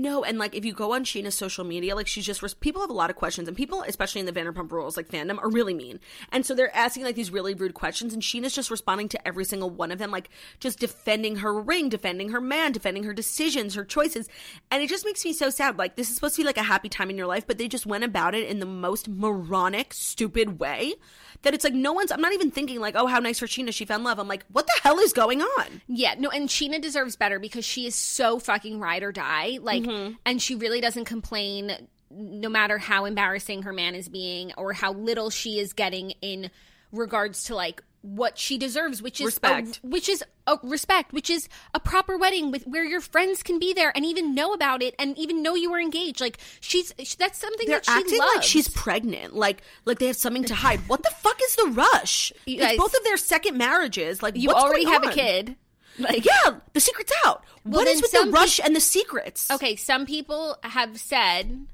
[0.00, 2.88] No, and like if you go on Sheena's social media, like she's just people have
[2.88, 5.74] a lot of questions, and people, especially in the Vanderpump Rules like fandom, are really
[5.74, 5.98] mean,
[6.30, 9.44] and so they're asking like these really rude questions, and Sheena's just responding to every
[9.44, 10.30] single one of them, like
[10.60, 14.28] just defending her ring, defending her man, defending her decisions, her choices,
[14.70, 15.78] and it just makes me so sad.
[15.78, 17.66] Like this is supposed to be like a happy time in your life, but they
[17.66, 20.94] just went about it in the most moronic, stupid way.
[21.42, 22.10] That it's like no one's.
[22.10, 24.18] I'm not even thinking like, oh, how nice for Sheena, she found love.
[24.18, 25.82] I'm like, what the hell is going on?
[25.86, 29.58] Yeah, no, and Sheena deserves better because she is so fucking ride or die.
[29.60, 30.14] Like, Mm-hmm.
[30.26, 31.72] and she really doesn't complain
[32.10, 36.50] no matter how embarrassing her man is being or how little she is getting in
[36.92, 39.80] regards to like what she deserves, which is Respect.
[39.82, 43.58] a, which is a respect, which is a proper wedding with where your friends can
[43.58, 46.20] be there and even know about it and even know you were engaged.
[46.20, 48.34] Like she's that's something They're that she acting loves.
[48.36, 50.78] like she's pregnant, like like they have something to hide.
[50.86, 52.32] What the fuck is the rush?
[52.46, 54.22] You it's guys- both of their second marriages.
[54.22, 55.56] Like you already have a kid.
[55.98, 57.44] Like Yeah, the secret's out.
[57.64, 59.50] Well, what is with the rush and the secrets?
[59.50, 61.66] Okay, some people have said,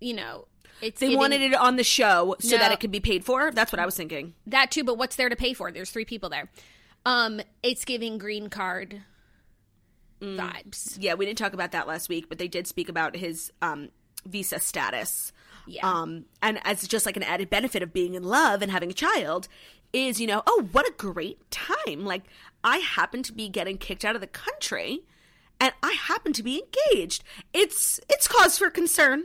[0.00, 0.46] you know,
[0.80, 3.50] it's they wanted it on the show so that it could be paid for.
[3.50, 4.34] That's what I was thinking.
[4.46, 4.84] that too.
[4.84, 5.72] But what's there to pay for?
[5.72, 6.50] There's three people there.
[7.04, 9.02] Um, it's giving green card
[10.20, 10.96] vibes.
[11.00, 13.88] Yeah, we didn't talk about that last week, but they did speak about his um,
[14.26, 15.32] visa status.
[15.66, 15.86] Yeah.
[15.88, 18.94] Um, and as just like an added benefit of being in love and having a
[18.94, 19.48] child
[19.92, 22.04] is, you know, oh, what a great time.
[22.04, 22.24] Like,
[22.64, 25.00] I happen to be getting kicked out of the country
[25.60, 26.62] and I happen to be
[26.92, 27.24] engaged.
[27.52, 29.24] It's it's cause for concern.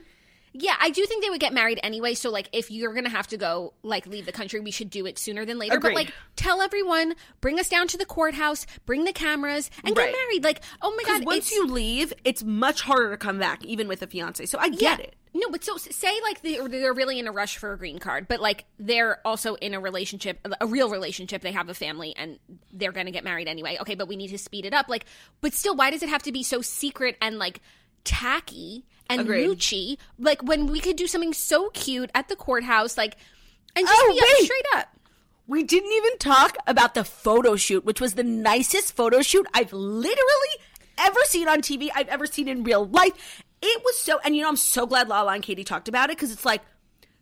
[0.56, 2.14] Yeah, I do think they would get married anyway.
[2.14, 5.08] So, like, if you're gonna have to go, like, leave the country, we should do
[5.08, 5.78] it sooner than later.
[5.78, 5.94] Agreed.
[5.94, 10.12] But like, tell everyone, bring us down to the courthouse, bring the cameras, and Right.
[10.12, 10.44] get married.
[10.44, 14.04] Like, oh my god, once you leave, it's much harder to come back, even with
[14.04, 14.46] a fiance.
[14.46, 15.06] So I get Yeah.
[15.06, 15.16] it.
[15.36, 18.28] No, but so say like they're, they're really in a rush for a green card,
[18.28, 21.42] but like they're also in a relationship, a real relationship.
[21.42, 22.38] They have a family and
[22.72, 23.78] they're going to get married anyway.
[23.82, 24.90] Okay, but we need to speed it up.
[24.90, 25.06] Like,
[25.42, 27.62] but still, why does it have to be so secret and like
[28.04, 29.98] tacky and Agreed.
[30.18, 33.18] Like when we could do something so cute at the courthouse, like,
[33.76, 34.88] and just Oh, be up straight up.
[35.46, 39.74] We didn't even talk about the photo shoot, which was the nicest photo shoot I've
[39.74, 40.56] literally
[40.98, 43.44] ever seen on TV, I've ever seen in real life.
[43.66, 46.18] It was so, and you know, I'm so glad Lala and Katie talked about it
[46.18, 46.62] because it's like,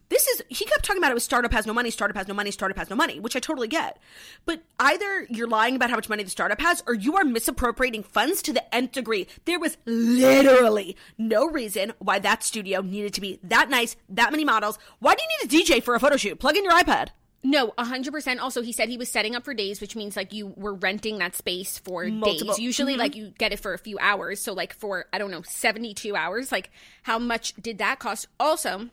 [0.09, 2.33] this is, he kept talking about it was startup has no money, startup has no
[2.33, 3.99] money, startup has no money, which I totally get.
[4.45, 8.01] But either you're lying about how much money the startup has or you are misappropriating
[8.01, 9.27] funds to the nth degree.
[9.45, 14.43] There was literally no reason why that studio needed to be that nice, that many
[14.43, 14.79] models.
[14.97, 16.39] Why do you need a DJ for a photo shoot?
[16.39, 17.09] Plug in your iPad.
[17.43, 18.39] No, hundred percent.
[18.39, 21.17] Also, he said he was setting up for days, which means like you were renting
[21.17, 22.59] that space for Multiple- days.
[22.59, 22.99] Usually, Mhm.
[22.99, 24.39] like you get it for a few hours.
[24.39, 26.51] So, like for I don't know, seventy-two hours.
[26.51, 26.69] Like,
[27.03, 28.27] how much did that cost?
[28.39, 28.89] Also,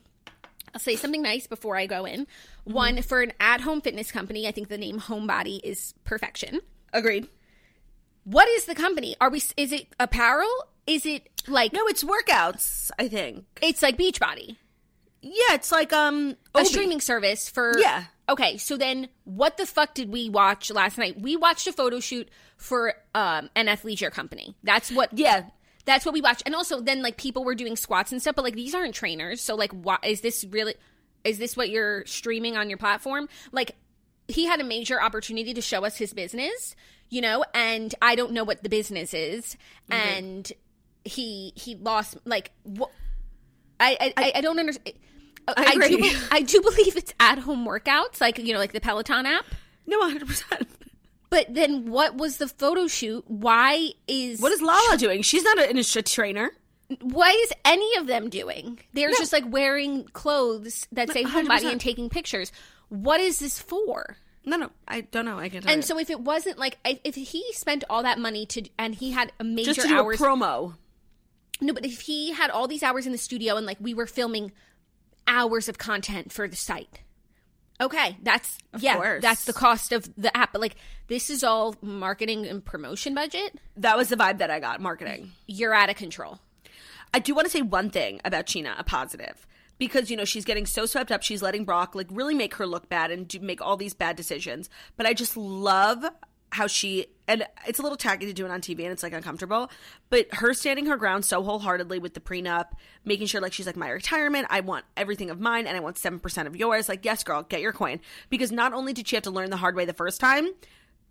[0.74, 2.26] I'll say something nice before I go in.
[2.64, 4.46] One for an at-home fitness company.
[4.48, 6.60] I think the name Homebody is perfection.
[6.92, 7.28] Agreed.
[8.24, 9.14] What is the company?
[9.20, 9.42] Are we?
[9.58, 10.50] Is it apparel?
[10.86, 11.74] Is it like?
[11.74, 12.90] No, it's workouts.
[12.98, 13.44] I think.
[13.60, 14.56] It's like Beachbody.
[15.22, 18.04] Yeah, it's like um a streaming service for Yeah.
[18.28, 21.20] okay so then what the fuck did we watch last night?
[21.20, 24.54] We watched a photo shoot for um an athleisure company.
[24.62, 25.46] That's what Yeah.
[25.84, 26.42] that's what we watched.
[26.46, 29.40] And also then like people were doing squats and stuff but like these aren't trainers
[29.40, 30.74] so like why is this really
[31.24, 33.28] is this what you're streaming on your platform?
[33.50, 33.76] Like
[34.28, 36.76] he had a major opportunity to show us his business
[37.10, 39.56] you know and i don't know what the business is.
[39.90, 40.50] And
[41.04, 42.90] he he lost like what
[43.80, 44.96] I I, I, I don't understand.
[45.56, 46.10] I, agree.
[46.10, 46.18] do.
[46.30, 49.46] I do believe it's at home workouts, like you know, like the Peloton app.
[49.86, 50.66] No, 100%.
[51.30, 53.24] But then, what was the photo shoot?
[53.28, 55.22] Why is What is Lala doing?
[55.22, 56.50] She's not an initial trainer.
[57.02, 58.78] Why is any of them doing?
[58.94, 61.44] They're just like wearing clothes that say 100%.
[61.46, 62.50] homebody and taking pictures.
[62.88, 64.16] What is this for?
[64.44, 65.38] No, no, I don't know.
[65.38, 65.86] I can tell And you.
[65.86, 69.10] so, if it wasn't like if if he spent all that money to, and he
[69.12, 70.74] had a major just to do hours, a promo.
[71.60, 74.06] No, but if he had all these hours in the studio and like we were
[74.06, 74.52] filming
[75.26, 77.00] hours of content for the site.
[77.80, 79.22] Okay, that's yeah, course.
[79.22, 80.52] that's the cost of the app.
[80.52, 83.58] But like this is all marketing and promotion budget.
[83.76, 84.80] That was the vibe that I got.
[84.80, 85.32] Marketing.
[85.46, 86.40] You're out of control.
[87.12, 89.46] I do want to say one thing about Sheena, a positive.
[89.78, 91.22] Because, you know, she's getting so swept up.
[91.22, 94.16] She's letting Brock, like, really make her look bad and do, make all these bad
[94.16, 94.68] decisions.
[94.96, 96.04] But I just love
[96.50, 99.12] how she, and it's a little tacky to do it on TV and it's, like,
[99.12, 99.70] uncomfortable.
[100.10, 102.72] But her standing her ground so wholeheartedly with the prenup,
[103.04, 105.96] making sure, like, she's like, my retirement, I want everything of mine and I want
[105.96, 106.88] 7% of yours.
[106.88, 108.00] Like, yes, girl, get your coin.
[108.30, 110.48] Because not only did she have to learn the hard way the first time,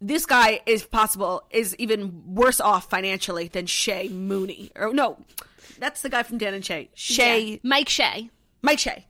[0.02, 4.72] this guy is possible is even worse off financially than Shay Mooney.
[4.76, 5.18] Or no,
[5.80, 6.90] that's the guy from Dan and Shay.
[6.94, 7.58] Shay Yeah.
[7.64, 8.30] Mike Shay.
[8.62, 9.06] Mike Shay.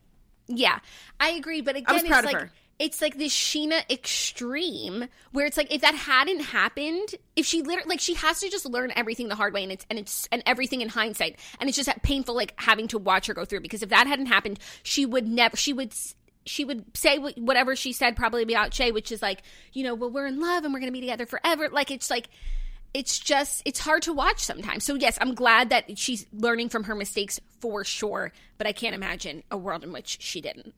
[0.47, 0.79] Yeah,
[1.19, 1.61] I agree.
[1.61, 2.51] But again, it's like her.
[2.79, 7.89] It's like this Sheena extreme where it's like if that hadn't happened, if she literally
[7.89, 10.43] like she has to just learn everything the hard way and it's and it's and
[10.45, 13.81] everything in hindsight, and it's just painful like having to watch her go through because
[13.81, 15.93] if that hadn't happened, she would never she would.
[16.45, 19.41] She would say whatever she said probably about Shay, which is like,
[19.73, 21.67] you know, well, we're in love and we're to be together forever.
[21.67, 22.29] Like, it's like,
[22.93, 24.85] it's just it's hard to watch sometimes.
[24.85, 28.95] So yes, I'm glad that she's learning from her mistakes for sure, but I can't
[28.95, 30.73] imagine a world in which she didn't.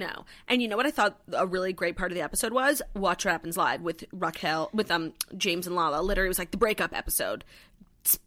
[0.00, 0.24] No.
[0.48, 2.82] And you know what I thought a really great part of the episode was?
[2.94, 6.02] Watch What Happens Live with Raquel, with um James and Lala.
[6.02, 7.44] Literally, it was like the breakup episode.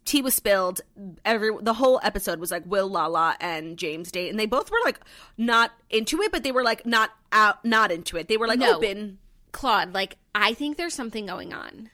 [0.04, 0.80] Tea was spilled.
[1.24, 4.78] Every the whole episode was like Will, Lala, and James date, and they both were
[4.84, 5.00] like
[5.36, 8.28] not into it, but they were like not out, not into it.
[8.28, 8.76] They were like No.
[8.76, 9.18] open.
[9.50, 11.90] Claude, like I think there's something going on.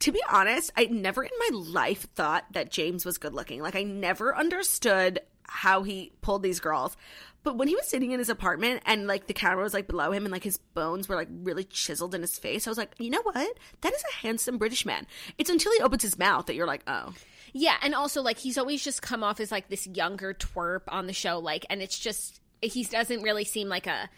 [0.00, 3.60] To be honest, I never in my life thought that James was good looking.
[3.60, 6.96] Like I never understood how he pulled these girls.
[7.42, 10.12] But when he was sitting in his apartment and like the camera was like below
[10.12, 12.94] him and like his bones were like really chiseled in his face, I was like,
[12.98, 13.58] you know what?
[13.82, 15.06] That is a handsome British man.
[15.36, 17.12] It's until he opens his mouth that you're like, oh.
[17.52, 21.06] Yeah, and also like he's always just come off as like this younger twerp on
[21.06, 24.08] the show, like, and it's just he doesn't really seem like a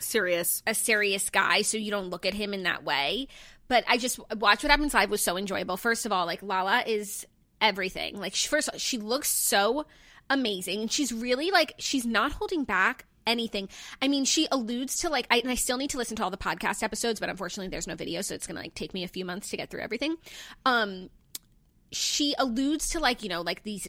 [0.00, 0.62] Serious.
[0.66, 3.28] a serious guy, so you don't look at him in that way.
[3.68, 5.76] But I just watch what happens live was so enjoyable.
[5.76, 7.26] First of all, like Lala is
[7.60, 8.18] everything.
[8.18, 9.86] Like she, first, she looks so
[10.30, 10.88] amazing.
[10.88, 13.68] She's really like she's not holding back anything.
[14.00, 16.30] I mean, she alludes to like I and I still need to listen to all
[16.30, 19.08] the podcast episodes, but unfortunately, there's no video, so it's gonna like take me a
[19.08, 20.16] few months to get through everything.
[20.64, 21.10] Um,
[21.92, 23.88] she alludes to like you know like these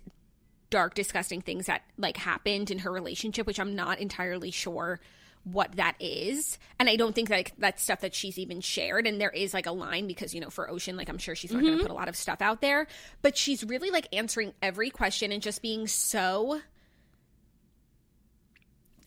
[0.70, 5.00] dark disgusting things that like happened in her relationship which i'm not entirely sure
[5.44, 6.58] what that is.
[6.80, 9.08] And i don't think like that's stuff that she's even shared.
[9.08, 11.52] And there is like a line because you know for ocean like i'm sure she's
[11.52, 11.88] not going to mm-hmm.
[11.88, 12.88] put a lot of stuff out there.
[13.22, 16.62] But she's really like answering every question and just being so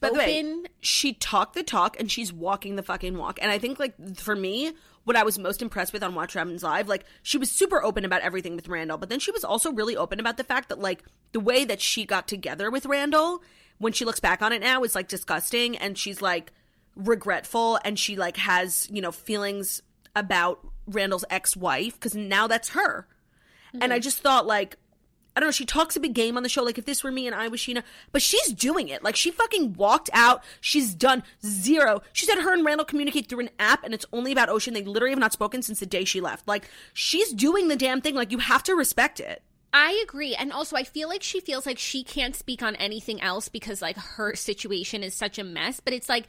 [0.00, 0.66] By the way, open.
[0.80, 3.38] she talked the talk and she's walking the fucking walk.
[3.40, 4.72] And I think like for me,
[5.04, 8.04] what I was most impressed with on Watch What Live, like she was super open
[8.04, 10.80] about everything with Randall, but then she was also really open about the fact that
[10.80, 13.42] like the way that she got together with Randall,
[13.78, 16.52] when she looks back on it now, is like disgusting and she's like
[16.96, 19.82] regretful and she like has, you know, feelings
[20.16, 23.06] about Randall's ex-wife because now that's her.
[23.72, 24.02] And I mm-hmm.
[24.02, 24.78] just thought like
[25.36, 27.10] I don't know, she talks a big game on the show, like if this were
[27.10, 29.02] me and I was Sheena, but she's doing it.
[29.02, 32.02] Like she fucking walked out, she's done zero.
[32.12, 34.74] She said her and Randall communicate through an app and it's only about Ocean.
[34.74, 36.46] They literally have not spoken since the day she left.
[36.46, 38.14] Like she's doing the damn thing.
[38.14, 39.42] Like you have to respect it.
[39.74, 40.34] I agree.
[40.36, 43.82] And also, I feel like she feels like she can't speak on anything else because,
[43.82, 45.80] like, her situation is such a mess.
[45.80, 46.26] But it's like,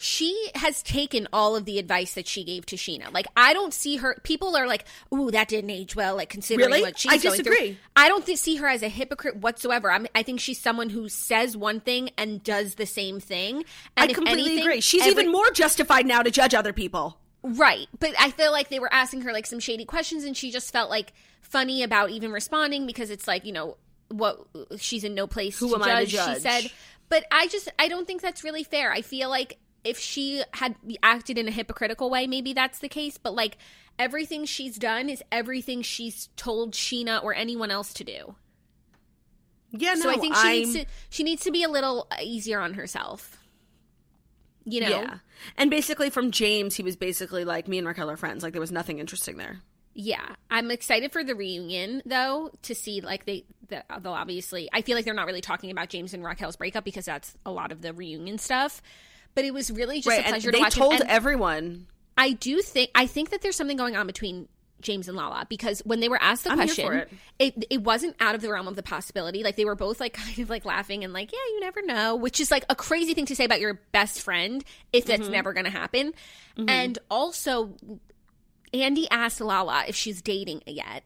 [0.00, 3.12] she has taken all of the advice that she gave to Sheena.
[3.12, 4.16] Like I don't see her.
[4.22, 6.82] People are like, "Ooh, that didn't age well." Like considering Really?
[6.82, 7.52] what she's I going through.
[7.52, 7.78] disagree.
[7.96, 9.90] I don't th- see her as a hypocrite whatsoever.
[9.90, 13.64] I'm, I think she's someone who says one thing and does the same thing.
[13.96, 14.80] And I completely anything, agree.
[14.82, 17.18] She's every- even more justified now to judge other people.
[17.56, 17.88] Right.
[17.98, 20.72] But I feel like they were asking her like some shady questions and she just
[20.72, 23.76] felt like funny about even responding because it's like, you know,
[24.08, 24.38] what
[24.78, 26.34] she's in no place Who to, am I to judge, judge?
[26.36, 26.70] she said.
[27.08, 28.92] But I just I don't think that's really fair.
[28.92, 33.16] I feel like if she had acted in a hypocritical way, maybe that's the case,
[33.16, 33.56] but like
[33.98, 38.34] everything she's done is everything she's told Scheana or anyone else to do.
[39.70, 42.08] Yeah, no, so I think she I'm- needs to she needs to be a little
[42.22, 43.37] easier on herself.
[44.70, 44.88] You know?
[44.88, 45.18] Yeah.
[45.56, 48.42] And basically from James, he was basically like, me and Raquel are friends.
[48.42, 49.60] Like there was nothing interesting there.
[49.94, 54.68] Yeah, I'm excited for the reunion though to see like they the, they'll obviously.
[54.72, 57.50] I feel like they're not really talking about James and Raquel's breakup because that's a
[57.50, 58.80] lot of the reunion stuff.
[59.34, 60.20] But it was really just right.
[60.20, 60.74] a And pleasure they to watch.
[60.74, 61.86] told and, and everyone.
[62.16, 64.48] I do think I think that there's something going on between
[64.80, 67.08] James and Lala because when they were asked the I'm question, it.
[67.38, 69.42] it it wasn't out of the realm of the possibility.
[69.42, 72.14] Like they were both like kind of like laughing and like, yeah, you never know,
[72.16, 75.32] which is like a crazy thing to say about your best friend if that's Mm-hmm.
[75.32, 76.12] never going to happen.
[76.66, 77.74] And also,
[78.72, 81.04] Andy asked Lala if she's dating yet.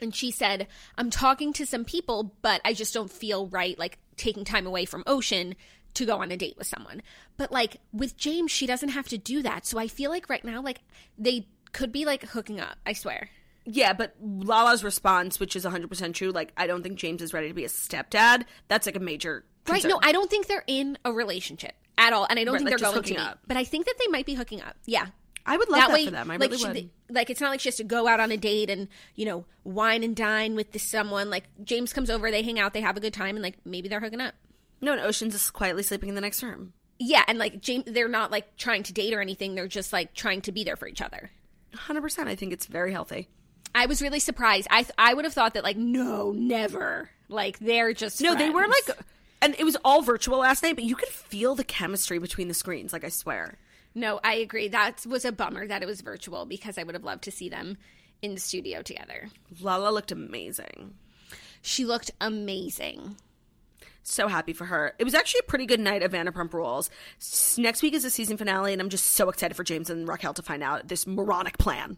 [0.00, 0.66] And she said,
[0.98, 4.84] I'm talking to some people, but I just don't feel right, like taking time away
[4.84, 5.54] from Ocean
[5.94, 7.00] to go on a date with someone.
[7.36, 9.66] But like with James, she doesn't have to do that.
[9.66, 10.80] So I feel like right now, like
[11.16, 13.28] they could be like hooking up, I swear.
[13.66, 17.48] Yeah, but Lala's response, which is 100% true, like, I don't think James is ready
[17.48, 18.44] to be a stepdad.
[18.68, 19.44] That's like a major.
[19.68, 19.84] Right.
[19.84, 22.26] No, I don't think they're in a relationship at all.
[22.28, 23.18] And I don't Right, think like they're going to be.
[23.18, 23.38] up.
[23.46, 24.76] But I think that they might be hooking up.
[24.84, 25.06] Yeah.
[25.46, 26.30] I would love that, for them.
[26.30, 27.14] I like, really would.
[27.14, 29.44] like it's not like she has to go out on a date and you know
[29.62, 31.28] wine and dine with this someone.
[31.28, 33.86] Like James comes over, they hang out, they have a good time, and like maybe
[33.88, 34.34] they're hooking up.
[34.80, 36.72] no, and Ocean's just quietly sleeping in the next room.
[36.98, 39.54] Yeah, and like James, they're not like trying to date or anything.
[39.54, 41.30] They're just like trying to be there for each other.
[41.74, 42.26] 100%.
[42.26, 43.28] I think it's very healthy.
[43.74, 44.68] I was really surprised.
[44.70, 47.10] I th- I would have thought that like no, never.
[47.28, 48.98] Like they're just No, they were like,
[49.42, 52.54] and it was all virtual last night, but you could feel the chemistry between the
[52.54, 52.92] screens.
[52.92, 53.58] Like I swear.
[53.94, 54.68] No, I agree.
[54.68, 57.48] That was a bummer that it was virtual because I would have loved to see
[57.48, 57.76] them
[58.22, 59.28] in the studio together.
[59.60, 60.94] Lala looked amazing.
[61.62, 63.16] She looked amazing.
[64.06, 64.92] So happy for her.
[64.98, 66.90] It was actually a pretty good night of Vanderpump Rules.
[67.18, 70.06] S- Next week is the season finale, and I'm just so excited for James and
[70.06, 71.96] Raquel to find out this moronic plan.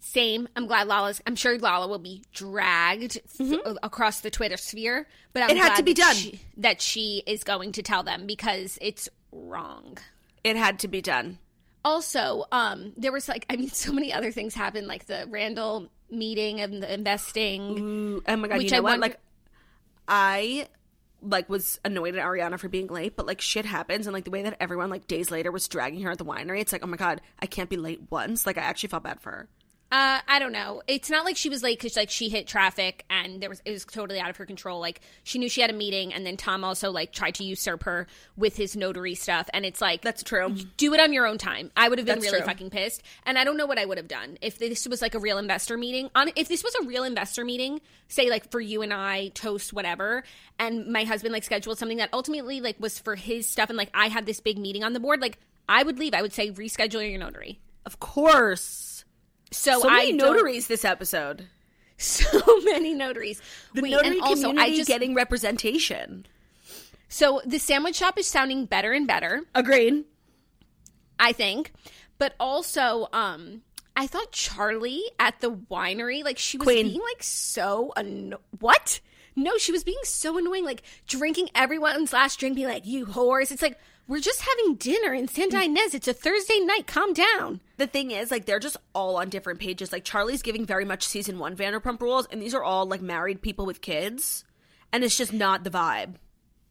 [0.00, 0.46] Same.
[0.54, 1.22] I'm glad Lala's.
[1.26, 5.56] I'm sure Lala will be dragged th- across the Twitter sphere, but I'm Mm-hmm.
[5.56, 6.16] It had glad to be that done.
[6.16, 9.96] She, that she is going to tell them because it's wrong.
[10.44, 11.38] It had to be done.
[11.86, 15.88] Also, um, there was like, I mean, so many other things happened, like the Randall
[16.10, 17.78] meeting and the investing.
[17.78, 18.58] Ooh, oh my god!
[18.58, 18.90] Which you know I what?
[18.92, 19.20] wonder- Like,
[20.08, 20.68] I
[21.22, 24.30] like was annoyed at Ariana for being late, but like shit happens, and like the
[24.30, 26.88] way that everyone like days later was dragging her at the winery, it's like, oh
[26.88, 28.46] my god, I can't be late once.
[28.46, 29.48] Like, I actually felt bad for her.
[29.94, 30.82] Uh, I don't know.
[30.88, 33.70] It's not like she was late because like she hit traffic and there was it
[33.70, 34.80] was totally out of her control.
[34.80, 37.84] Like she knew she had a meeting, and then Tom also like tried to usurp
[37.84, 39.48] her with his notary stuff.
[39.54, 40.52] And it's like That's true.
[40.76, 41.70] do it on your own time.
[41.76, 42.46] I would have been That's really true.
[42.48, 45.14] fucking pissed, and I don't know what I would have done if this was like
[45.14, 46.10] a real investor meeting.
[46.16, 49.72] On if this was a real investor meeting, say like for you and I, toast
[49.72, 50.24] whatever,
[50.58, 53.90] and my husband like scheduled something that ultimately like was for his stuff, and like
[53.94, 55.38] I had this big meeting on the board, like
[55.68, 56.14] I would leave.
[56.14, 57.60] I would say reschedule your notary.
[57.86, 58.93] Of course.
[59.54, 61.46] So, So I notaries this episode.
[61.98, 63.40] so many notaries.
[63.74, 66.26] The Wait, notary and also, community I just getting representation.
[67.08, 69.42] so the sandwich shop is sounding better and better.
[69.54, 70.04] Agreed.
[71.18, 71.72] I think,
[72.18, 73.62] but also, um,
[73.96, 76.88] I thought Charli at the winery, like she was Queen.
[76.88, 79.00] being like so anno- what?
[79.36, 83.52] No, she was being so annoying, like drinking everyone's last drink, being like, "You whores!"
[83.52, 85.64] It's like we're just having dinner in Santa mm.
[85.64, 85.94] Ynez.
[85.94, 86.86] It's a Thursday night.
[86.86, 87.60] Calm down.
[87.76, 89.92] The thing is, like, they're just all on different pages.
[89.92, 93.42] Like, Charli's giving very much season one Vanderpump Rules, and these are all like married
[93.42, 94.44] people with kids,
[94.92, 96.14] and it's just not the vibe.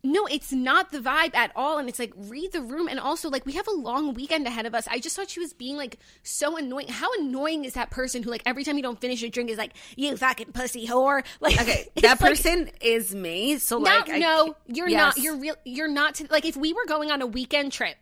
[0.06, 1.78] No, it's not the vibe at all.
[1.78, 2.90] And it's like, read the room.
[2.90, 4.86] And also, like, we have a long weekend ahead of us.
[4.90, 6.90] I just thought she was being like so annoying.
[6.90, 9.58] How annoying is that person who, like, every time you don't finish a drink is
[9.58, 11.24] like, you fucking pussy whore?
[11.40, 13.58] Like, Okay, that like- person is me.
[13.60, 15.16] So No, like, I no, you're Yes.
[15.16, 15.24] not.
[15.24, 15.56] You're real.
[15.64, 16.16] You're not.
[16.16, 17.96] To, like, if we were going on a weekend trip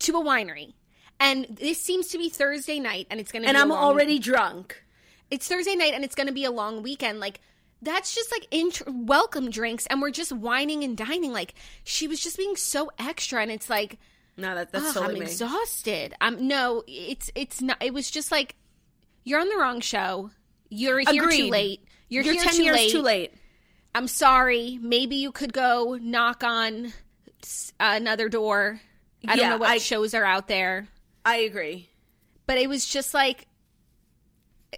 [0.00, 0.74] to a winery,
[1.18, 4.84] and this seems to be Thursday night, and it's going to and I'm already drunk.
[5.30, 7.18] it's Thursday night and it's going to be a long weekend.
[7.18, 7.40] Like,
[7.82, 11.32] that's just like int- welcome drinks, and we're just whining and dining.
[11.32, 11.54] Like,
[11.84, 13.98] she was just being so extra, and it's like,
[14.36, 15.26] No, that, that's totally I'm me.
[15.26, 16.14] exhausted.
[16.20, 17.76] I'm no, it's it's not.
[17.82, 18.56] It was just like,
[19.24, 20.30] you're on the wrong show.
[20.70, 21.84] You're here too late.
[22.08, 22.90] You're, You're here ten too years late.
[22.90, 23.34] too late.
[23.94, 24.78] I'm sorry.
[24.82, 26.92] Maybe you could go knock on
[27.80, 28.80] another door.
[29.26, 30.88] I don't know what I- shows are out there,
[31.24, 31.88] I agree.
[32.46, 33.46] but it was just like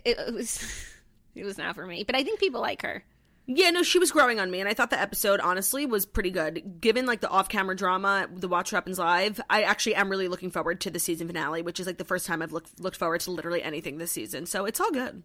[0.04, 0.86] it, it was.
[1.34, 3.04] It was not for me, but I think people like her.
[3.46, 6.30] Yeah, no, she was growing on me, and I thought the episode honestly was pretty
[6.30, 6.80] good.
[6.80, 10.50] Given like the off-camera drama, the Watch What Happens live, I actually am really looking
[10.52, 13.22] forward to the season finale, which is like the first time I've looked looked forward
[13.22, 14.46] to literally anything this season.
[14.46, 15.24] So it's all good.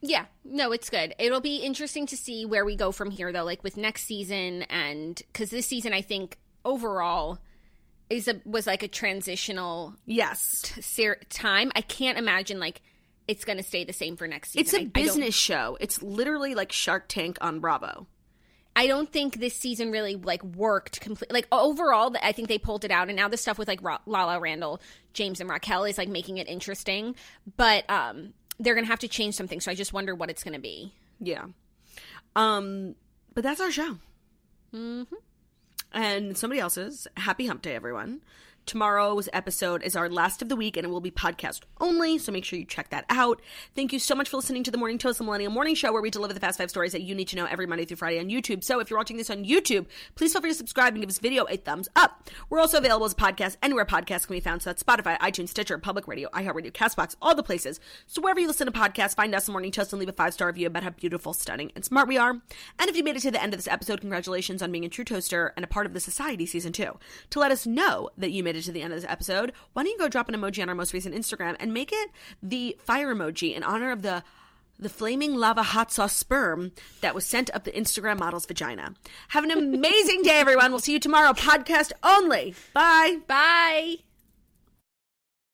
[0.00, 1.14] Yeah, no, it's good.
[1.18, 4.62] It'll be interesting to see where we go from here, though, like with next season,
[4.64, 7.38] and because this season, I think overall
[8.10, 11.72] is a was like a transitional Yes, ser- time.
[11.74, 12.82] I can't imagine like
[13.26, 14.60] it's going to stay the same for next season.
[14.60, 15.76] it's a I- I business show.
[15.80, 18.06] It's literally like Shark Tank on Bravo.
[18.76, 21.32] I don't think this season really like worked completely.
[21.34, 24.00] Like overall, I think they pulled it out, and now the stuff with like Ra-
[24.04, 24.80] Lala Randall,
[25.12, 27.14] James, and Raquel is like making it interesting.
[27.56, 30.58] But um, they're gonna have to change something, so I just wonder what it's gonna
[30.58, 30.92] be.
[31.20, 31.44] Yeah.
[32.34, 32.96] Um,
[33.32, 33.96] but that's our show.
[34.74, 35.14] Mm-hmm.
[35.92, 37.06] And somebody else's.
[37.16, 38.22] Happy Hump Day, everyone.
[38.66, 42.32] Tomorrow's episode is our last of the week and it will be podcast only, so
[42.32, 43.42] make sure you check that out.
[43.74, 46.00] Thank you so much for listening to the Morning Toast, the Millennial Morning Show, where
[46.00, 48.18] we deliver the fast five stories that you need to know every Monday through Friday
[48.18, 48.64] on YouTube.
[48.64, 51.18] So if you're watching this on YouTube, please feel free to subscribe and give this
[51.18, 52.28] video a thumbs up.
[52.48, 55.50] We're also available as a podcast anywhere podcasts can be found, so that's Spotify, iTunes,
[55.50, 57.80] Stitcher, Public Radio, iHeartRadio, CastBox, all the places.
[58.06, 60.32] So wherever you listen to podcasts, find us the Morning Toast and leave a five
[60.32, 62.30] star review about how beautiful, stunning, and smart we are.
[62.30, 64.88] And if you made it to the end of this episode, congratulations on being a
[64.88, 66.98] true toaster and a part of the Society Season 2.
[67.30, 69.92] To let us know that you made to the end of this episode, why don't
[69.92, 72.10] you go drop an emoji on our most recent Instagram and make it
[72.42, 74.22] the fire emoji in honor of the
[74.78, 78.92] the flaming lava hot sauce sperm that was sent up the Instagram model's vagina.
[79.28, 80.72] Have an amazing day, everyone.
[80.72, 81.32] We'll see you tomorrow.
[81.32, 82.54] Podcast only.
[82.72, 83.18] Bye.
[83.28, 84.13] Bye.